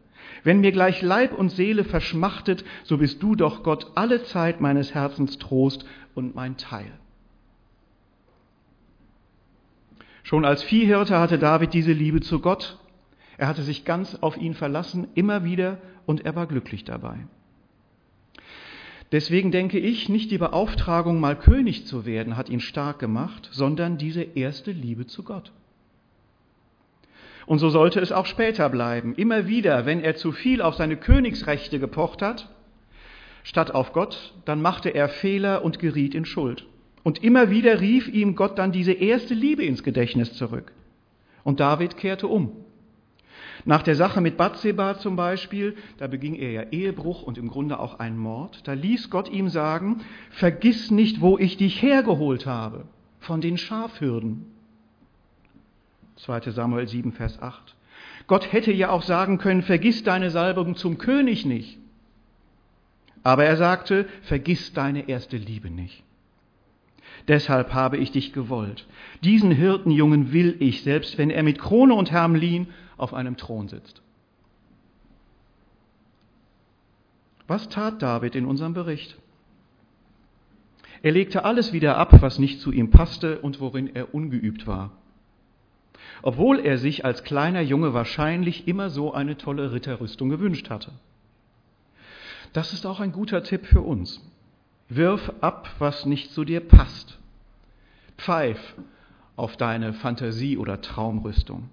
Wenn 0.43 0.59
mir 0.59 0.71
gleich 0.71 1.01
Leib 1.01 1.33
und 1.33 1.49
Seele 1.49 1.83
verschmachtet, 1.83 2.63
so 2.83 2.97
bist 2.97 3.23
du 3.23 3.35
doch 3.35 3.63
Gott 3.63 3.91
alle 3.95 4.23
Zeit 4.23 4.61
meines 4.61 4.93
Herzens 4.93 5.37
Trost 5.37 5.85
und 6.13 6.35
mein 6.35 6.57
Teil. 6.57 6.91
Schon 10.23 10.45
als 10.45 10.63
Viehhirte 10.63 11.17
hatte 11.17 11.39
David 11.39 11.73
diese 11.73 11.93
Liebe 11.93 12.21
zu 12.21 12.39
Gott 12.39 12.77
er 13.37 13.47
hatte 13.47 13.63
sich 13.63 13.85
ganz 13.85 14.15
auf 14.15 14.37
ihn 14.37 14.53
verlassen, 14.53 15.07
immer 15.15 15.43
wieder, 15.43 15.77
und 16.05 16.25
er 16.25 16.35
war 16.35 16.47
glücklich 16.47 16.83
dabei. 16.83 17.25
Deswegen 19.11 19.51
denke 19.51 19.77
ich, 19.77 20.07
nicht 20.07 20.31
die 20.31 20.37
Beauftragung, 20.37 21.19
mal 21.19 21.37
König 21.37 21.85
zu 21.85 22.05
werden, 22.05 22.37
hat 22.37 22.49
ihn 22.49 22.61
stark 22.61 22.99
gemacht, 22.99 23.49
sondern 23.51 23.97
diese 23.97 24.21
erste 24.21 24.71
Liebe 24.71 25.05
zu 25.05 25.23
Gott. 25.23 25.51
Und 27.45 27.59
so 27.59 27.69
sollte 27.69 27.99
es 27.99 28.13
auch 28.13 28.25
später 28.25 28.69
bleiben. 28.69 29.13
Immer 29.15 29.47
wieder, 29.47 29.85
wenn 29.85 29.99
er 29.99 30.15
zu 30.15 30.31
viel 30.31 30.61
auf 30.61 30.75
seine 30.75 30.95
Königsrechte 30.95 31.79
gepocht 31.79 32.21
hat, 32.21 32.49
statt 33.43 33.71
auf 33.71 33.91
Gott, 33.91 34.33
dann 34.45 34.61
machte 34.61 34.89
er 34.89 35.09
Fehler 35.09 35.65
und 35.65 35.79
geriet 35.79 36.15
in 36.15 36.23
Schuld. 36.23 36.65
Und 37.03 37.23
immer 37.23 37.49
wieder 37.49 37.81
rief 37.81 38.07
ihm 38.07 38.35
Gott 38.35 38.57
dann 38.59 38.71
diese 38.71 38.93
erste 38.93 39.33
Liebe 39.33 39.63
ins 39.63 39.83
Gedächtnis 39.83 40.33
zurück. 40.33 40.71
Und 41.43 41.59
David 41.59 41.97
kehrte 41.97 42.27
um. 42.27 42.51
Nach 43.65 43.83
der 43.83 43.95
Sache 43.95 44.21
mit 44.21 44.37
Bathseba 44.37 44.97
zum 44.97 45.15
Beispiel, 45.15 45.75
da 45.97 46.07
beging 46.07 46.35
er 46.35 46.51
ja 46.51 46.63
Ehebruch 46.71 47.23
und 47.23 47.37
im 47.37 47.47
Grunde 47.47 47.79
auch 47.79 47.99
einen 47.99 48.17
Mord, 48.17 48.67
da 48.67 48.73
ließ 48.73 49.09
Gott 49.09 49.29
ihm 49.29 49.49
sagen, 49.49 50.01
vergiss 50.31 50.91
nicht, 50.91 51.21
wo 51.21 51.37
ich 51.37 51.57
dich 51.57 51.81
hergeholt 51.81 52.45
habe, 52.45 52.85
von 53.19 53.41
den 53.41 53.57
Schafhürden. 53.57 54.45
2 56.17 56.51
Samuel 56.51 56.87
7, 56.87 57.11
Vers 57.11 57.41
8. 57.41 57.75
Gott 58.27 58.51
hätte 58.51 58.71
ja 58.71 58.89
auch 58.89 59.03
sagen 59.03 59.37
können, 59.37 59.61
vergiss 59.61 60.03
deine 60.03 60.31
Salbung 60.31 60.75
zum 60.75 60.97
König 60.97 61.45
nicht. 61.45 61.79
Aber 63.23 63.45
er 63.45 63.57
sagte, 63.57 64.07
vergiss 64.23 64.73
deine 64.73 65.07
erste 65.07 65.37
Liebe 65.37 65.69
nicht. 65.69 66.03
Deshalb 67.27 67.73
habe 67.73 67.97
ich 67.97 68.11
dich 68.11 68.33
gewollt. 68.33 68.87
Diesen 69.23 69.51
Hirtenjungen 69.51 70.33
will 70.33 70.55
ich, 70.59 70.83
selbst 70.83 71.17
wenn 71.17 71.29
er 71.29 71.43
mit 71.43 71.59
Krone 71.59 71.93
und 71.93 72.11
Hermlin 72.11 72.67
auf 72.97 73.13
einem 73.13 73.37
Thron 73.37 73.67
sitzt. 73.67 74.01
Was 77.47 77.69
tat 77.69 78.01
David 78.01 78.35
in 78.35 78.45
unserem 78.45 78.73
Bericht? 78.73 79.17
Er 81.03 81.11
legte 81.11 81.43
alles 81.45 81.73
wieder 81.73 81.97
ab, 81.97 82.21
was 82.21 82.39
nicht 82.39 82.61
zu 82.61 82.71
ihm 82.71 82.91
passte 82.91 83.39
und 83.39 83.59
worin 83.59 83.95
er 83.95 84.13
ungeübt 84.13 84.67
war. 84.67 84.91
Obwohl 86.21 86.59
er 86.59 86.77
sich 86.77 87.03
als 87.03 87.23
kleiner 87.23 87.61
Junge 87.61 87.93
wahrscheinlich 87.93 88.67
immer 88.67 88.89
so 88.89 89.13
eine 89.13 89.37
tolle 89.37 89.71
Ritterrüstung 89.71 90.29
gewünscht 90.29 90.69
hatte. 90.69 90.91
Das 92.53 92.73
ist 92.73 92.85
auch 92.85 92.99
ein 92.99 93.11
guter 93.11 93.43
Tipp 93.43 93.65
für 93.65 93.81
uns. 93.81 94.21
Wirf 94.93 95.31
ab, 95.39 95.69
was 95.79 96.05
nicht 96.05 96.31
zu 96.33 96.43
dir 96.43 96.59
passt. 96.59 97.17
Pfeif 98.17 98.75
auf 99.37 99.55
deine 99.55 99.93
Fantasie 99.93 100.57
oder 100.57 100.81
Traumrüstung. 100.81 101.69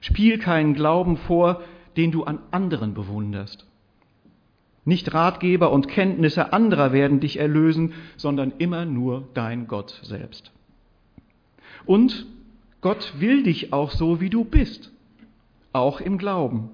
Spiel 0.00 0.38
keinen 0.38 0.74
Glauben 0.74 1.16
vor, 1.16 1.62
den 1.96 2.10
du 2.10 2.24
an 2.24 2.40
anderen 2.50 2.92
bewunderst. 2.92 3.64
Nicht 4.84 5.14
Ratgeber 5.14 5.70
und 5.70 5.86
Kenntnisse 5.86 6.52
anderer 6.52 6.92
werden 6.92 7.20
dich 7.20 7.38
erlösen, 7.38 7.92
sondern 8.16 8.52
immer 8.58 8.84
nur 8.84 9.28
dein 9.34 9.68
Gott 9.68 10.00
selbst. 10.02 10.50
Und 11.86 12.26
Gott 12.80 13.14
will 13.18 13.44
dich 13.44 13.72
auch 13.72 13.92
so, 13.92 14.20
wie 14.20 14.28
du 14.28 14.44
bist, 14.44 14.90
auch 15.72 16.00
im 16.00 16.18
Glauben. 16.18 16.70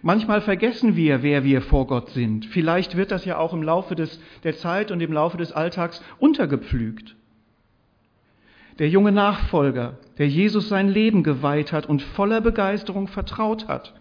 Manchmal 0.00 0.40
vergessen 0.40 0.96
wir, 0.96 1.22
wer 1.22 1.44
wir 1.44 1.60
vor 1.60 1.86
Gott 1.86 2.10
sind. 2.10 2.46
Vielleicht 2.46 2.96
wird 2.96 3.10
das 3.10 3.24
ja 3.24 3.36
auch 3.36 3.52
im 3.52 3.62
Laufe 3.62 3.94
des, 3.94 4.20
der 4.42 4.56
Zeit 4.56 4.90
und 4.90 5.00
im 5.00 5.12
Laufe 5.12 5.36
des 5.36 5.52
Alltags 5.52 6.02
untergepflügt 6.18 7.14
der 8.78 8.88
junge 8.88 9.12
Nachfolger, 9.12 9.98
der 10.18 10.28
Jesus 10.28 10.68
sein 10.68 10.88
Leben 10.88 11.22
geweiht 11.22 11.72
hat 11.72 11.86
und 11.86 12.02
voller 12.02 12.40
Begeisterung 12.40 13.08
vertraut 13.08 13.68
hat. 13.68 13.94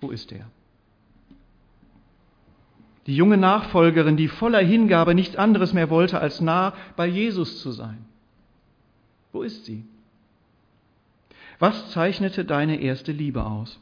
Wo 0.00 0.10
ist 0.10 0.32
er? 0.32 0.46
Die 3.06 3.14
junge 3.14 3.36
Nachfolgerin, 3.36 4.16
die 4.16 4.28
voller 4.28 4.60
Hingabe 4.60 5.14
nichts 5.14 5.36
anderes 5.36 5.72
mehr 5.72 5.90
wollte, 5.90 6.20
als 6.20 6.40
nah 6.40 6.74
bei 6.96 7.06
Jesus 7.06 7.60
zu 7.60 7.70
sein. 7.70 8.04
Wo 9.32 9.42
ist 9.42 9.64
sie? 9.64 9.84
Was 11.58 11.90
zeichnete 11.90 12.44
deine 12.44 12.80
erste 12.80 13.12
Liebe 13.12 13.44
aus? 13.44 13.80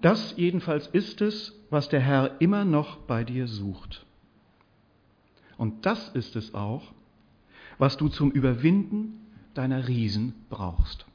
Das 0.00 0.34
jedenfalls 0.36 0.86
ist 0.86 1.20
es, 1.20 1.54
was 1.68 1.88
der 1.88 2.00
Herr 2.00 2.40
immer 2.40 2.64
noch 2.64 2.96
bei 2.98 3.24
dir 3.24 3.46
sucht. 3.46 4.06
Und 5.58 5.84
das 5.84 6.08
ist 6.10 6.36
es 6.36 6.54
auch, 6.54 6.92
was 7.78 7.96
du 7.96 8.08
zum 8.08 8.30
Überwinden 8.30 9.26
deiner 9.54 9.88
Riesen 9.88 10.34
brauchst. 10.48 11.06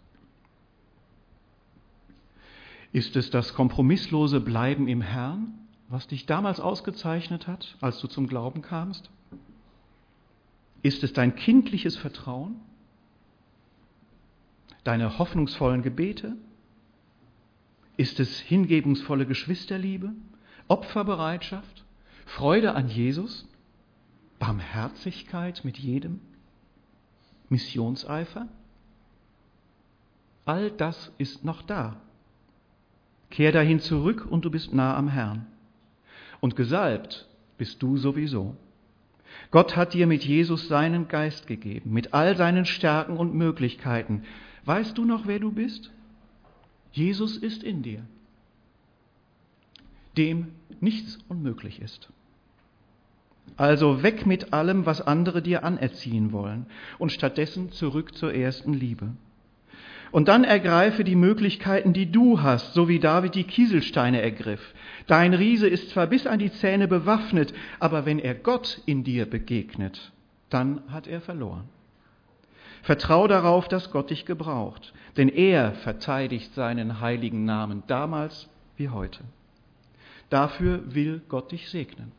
Ist 2.92 3.16
es 3.16 3.30
das 3.30 3.54
kompromisslose 3.54 4.40
Bleiben 4.40 4.88
im 4.88 5.02
Herrn, 5.02 5.54
was 5.90 6.08
dich 6.08 6.26
damals 6.26 6.60
ausgezeichnet 6.60 7.48
hat, 7.48 7.76
als 7.82 8.00
du 8.00 8.08
zum 8.08 8.28
Glauben 8.28 8.62
kamst? 8.62 9.10
Ist 10.82 11.04
es 11.04 11.12
dein 11.12 11.36
kindliches 11.36 11.98
Vertrauen? 11.98 12.58
Deine 14.84 15.18
hoffnungsvollen 15.18 15.82
Gebete? 15.82 16.38
Ist 17.98 18.20
es 18.20 18.40
hingebungsvolle 18.40 19.26
Geschwisterliebe, 19.26 20.12
Opferbereitschaft, 20.68 21.86
Freude 22.26 22.76
an 22.76 22.90
Jesus, 22.90 23.48
Barmherzigkeit 24.40 25.64
mit 25.64 25.78
jedem? 25.78 26.20
Missionseifer? 27.50 28.48
All 30.46 30.72
das 30.72 31.12
ist 31.18 31.46
noch 31.46 31.62
da. 31.62 32.02
Kehr 33.30 33.52
dahin 33.52 33.80
zurück 33.80 34.26
und 34.30 34.46
du 34.46 34.52
bist 34.52 34.74
nah 34.74 34.96
am 34.96 35.08
Herrn. 35.08 35.46
Und 36.40 36.56
gesalbt 36.56 37.28
bist 37.58 37.82
du 37.82 37.98
sowieso. 37.98 38.56
Gott 39.52 39.76
hat 39.76 39.94
dir 39.94 40.08
mit 40.08 40.24
Jesus 40.24 40.68
seinen 40.68 41.08
Geist 41.08 41.48
gegeben, 41.48 41.92
mit 41.92 42.14
all 42.14 42.36
seinen 42.38 42.66
Stärken 42.66 43.18
und 43.18 43.34
Möglichkeiten. 43.34 44.24
Weißt 44.66 44.98
du 44.98 45.06
noch, 45.06 45.28
wer 45.28 45.40
du 45.40 45.52
bist? 45.52 45.92
Jesus 46.96 47.36
ist 47.36 47.62
in 47.62 47.84
dir, 47.84 48.06
dem 50.16 50.54
nichts 50.80 51.20
unmöglich 51.28 51.82
ist. 51.82 52.10
Also 53.58 54.02
weg 54.02 54.26
mit 54.26 54.54
allem, 54.54 54.86
was 54.86 55.02
andere 55.02 55.42
dir 55.42 55.66
anerziehen 55.66 56.32
wollen 56.32 56.68
und 56.98 57.12
stattdessen 57.12 57.74
zurück 57.74 58.16
zur 58.16 58.34
ersten 58.34 58.74
Liebe. 58.74 59.10
Und 60.14 60.30
dann 60.30 60.46
ergreife 60.46 61.04
die 61.04 61.18
Möglichkeiten, 61.18 61.92
die 61.92 62.10
du 62.10 62.42
hast, 62.42 62.74
so 62.74 62.88
wie 62.88 63.00
David 63.00 63.36
die 63.36 63.44
Kieselsteine 63.44 64.22
ergriff. 64.22 64.74
Dein 65.06 65.34
Riese 65.34 65.68
ist 65.68 65.90
zwar 65.90 66.08
bis 66.08 66.26
an 66.26 66.40
die 66.40 66.54
Zähne 66.54 66.88
bewaffnet, 66.88 67.54
aber 67.82 68.06
wenn 68.06 68.20
er 68.20 68.36
Gott 68.36 68.82
in 68.86 69.04
dir 69.04 69.26
begegnet, 69.26 70.14
dann 70.50 70.82
hat 70.88 71.08
er 71.08 71.20
verloren. 71.20 71.68
Vertrau 72.86 73.28
darauf, 73.28 73.68
dass 73.68 73.90
Gott 73.90 74.12
dich 74.12 74.26
gebraucht, 74.28 74.94
denn 75.18 75.28
er 75.28 75.74
verteidigt 75.74 76.54
seinen 76.54 77.02
heiligen 77.02 77.44
Namen 77.44 77.82
damals 77.88 78.48
wie 78.78 78.90
heute. 78.90 79.22
Dafür 80.30 80.94
will 80.94 81.24
Gott 81.28 81.52
dich 81.52 81.68
segnen. 81.70 82.12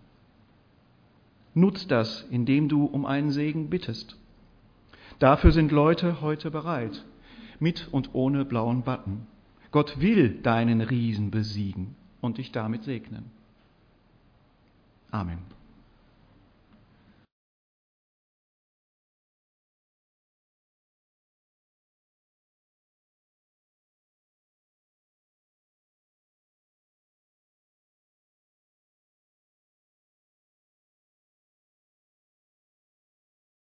Nutz 1.55 1.87
das, 1.87 2.27
indem 2.33 2.69
du 2.69 2.85
um 2.85 3.07
einen 3.07 3.31
Segen 3.31 3.71
bittest. 3.71 4.17
Dafür 5.21 5.53
sind 5.53 5.71
Leute 5.71 6.21
heute 6.21 6.51
bereit, 6.51 7.05
mit 7.61 7.87
und 7.93 8.17
ohne 8.17 8.45
blauen 8.45 8.83
Button. 8.83 9.29
Gott 9.71 10.01
will 10.01 10.31
deinen 10.31 10.81
Riesen 10.81 11.31
besiegen 11.31 11.95
und 12.21 12.39
dich 12.39 12.51
damit 12.51 12.83
segnen. 12.83 13.31
Amen. 15.13 15.56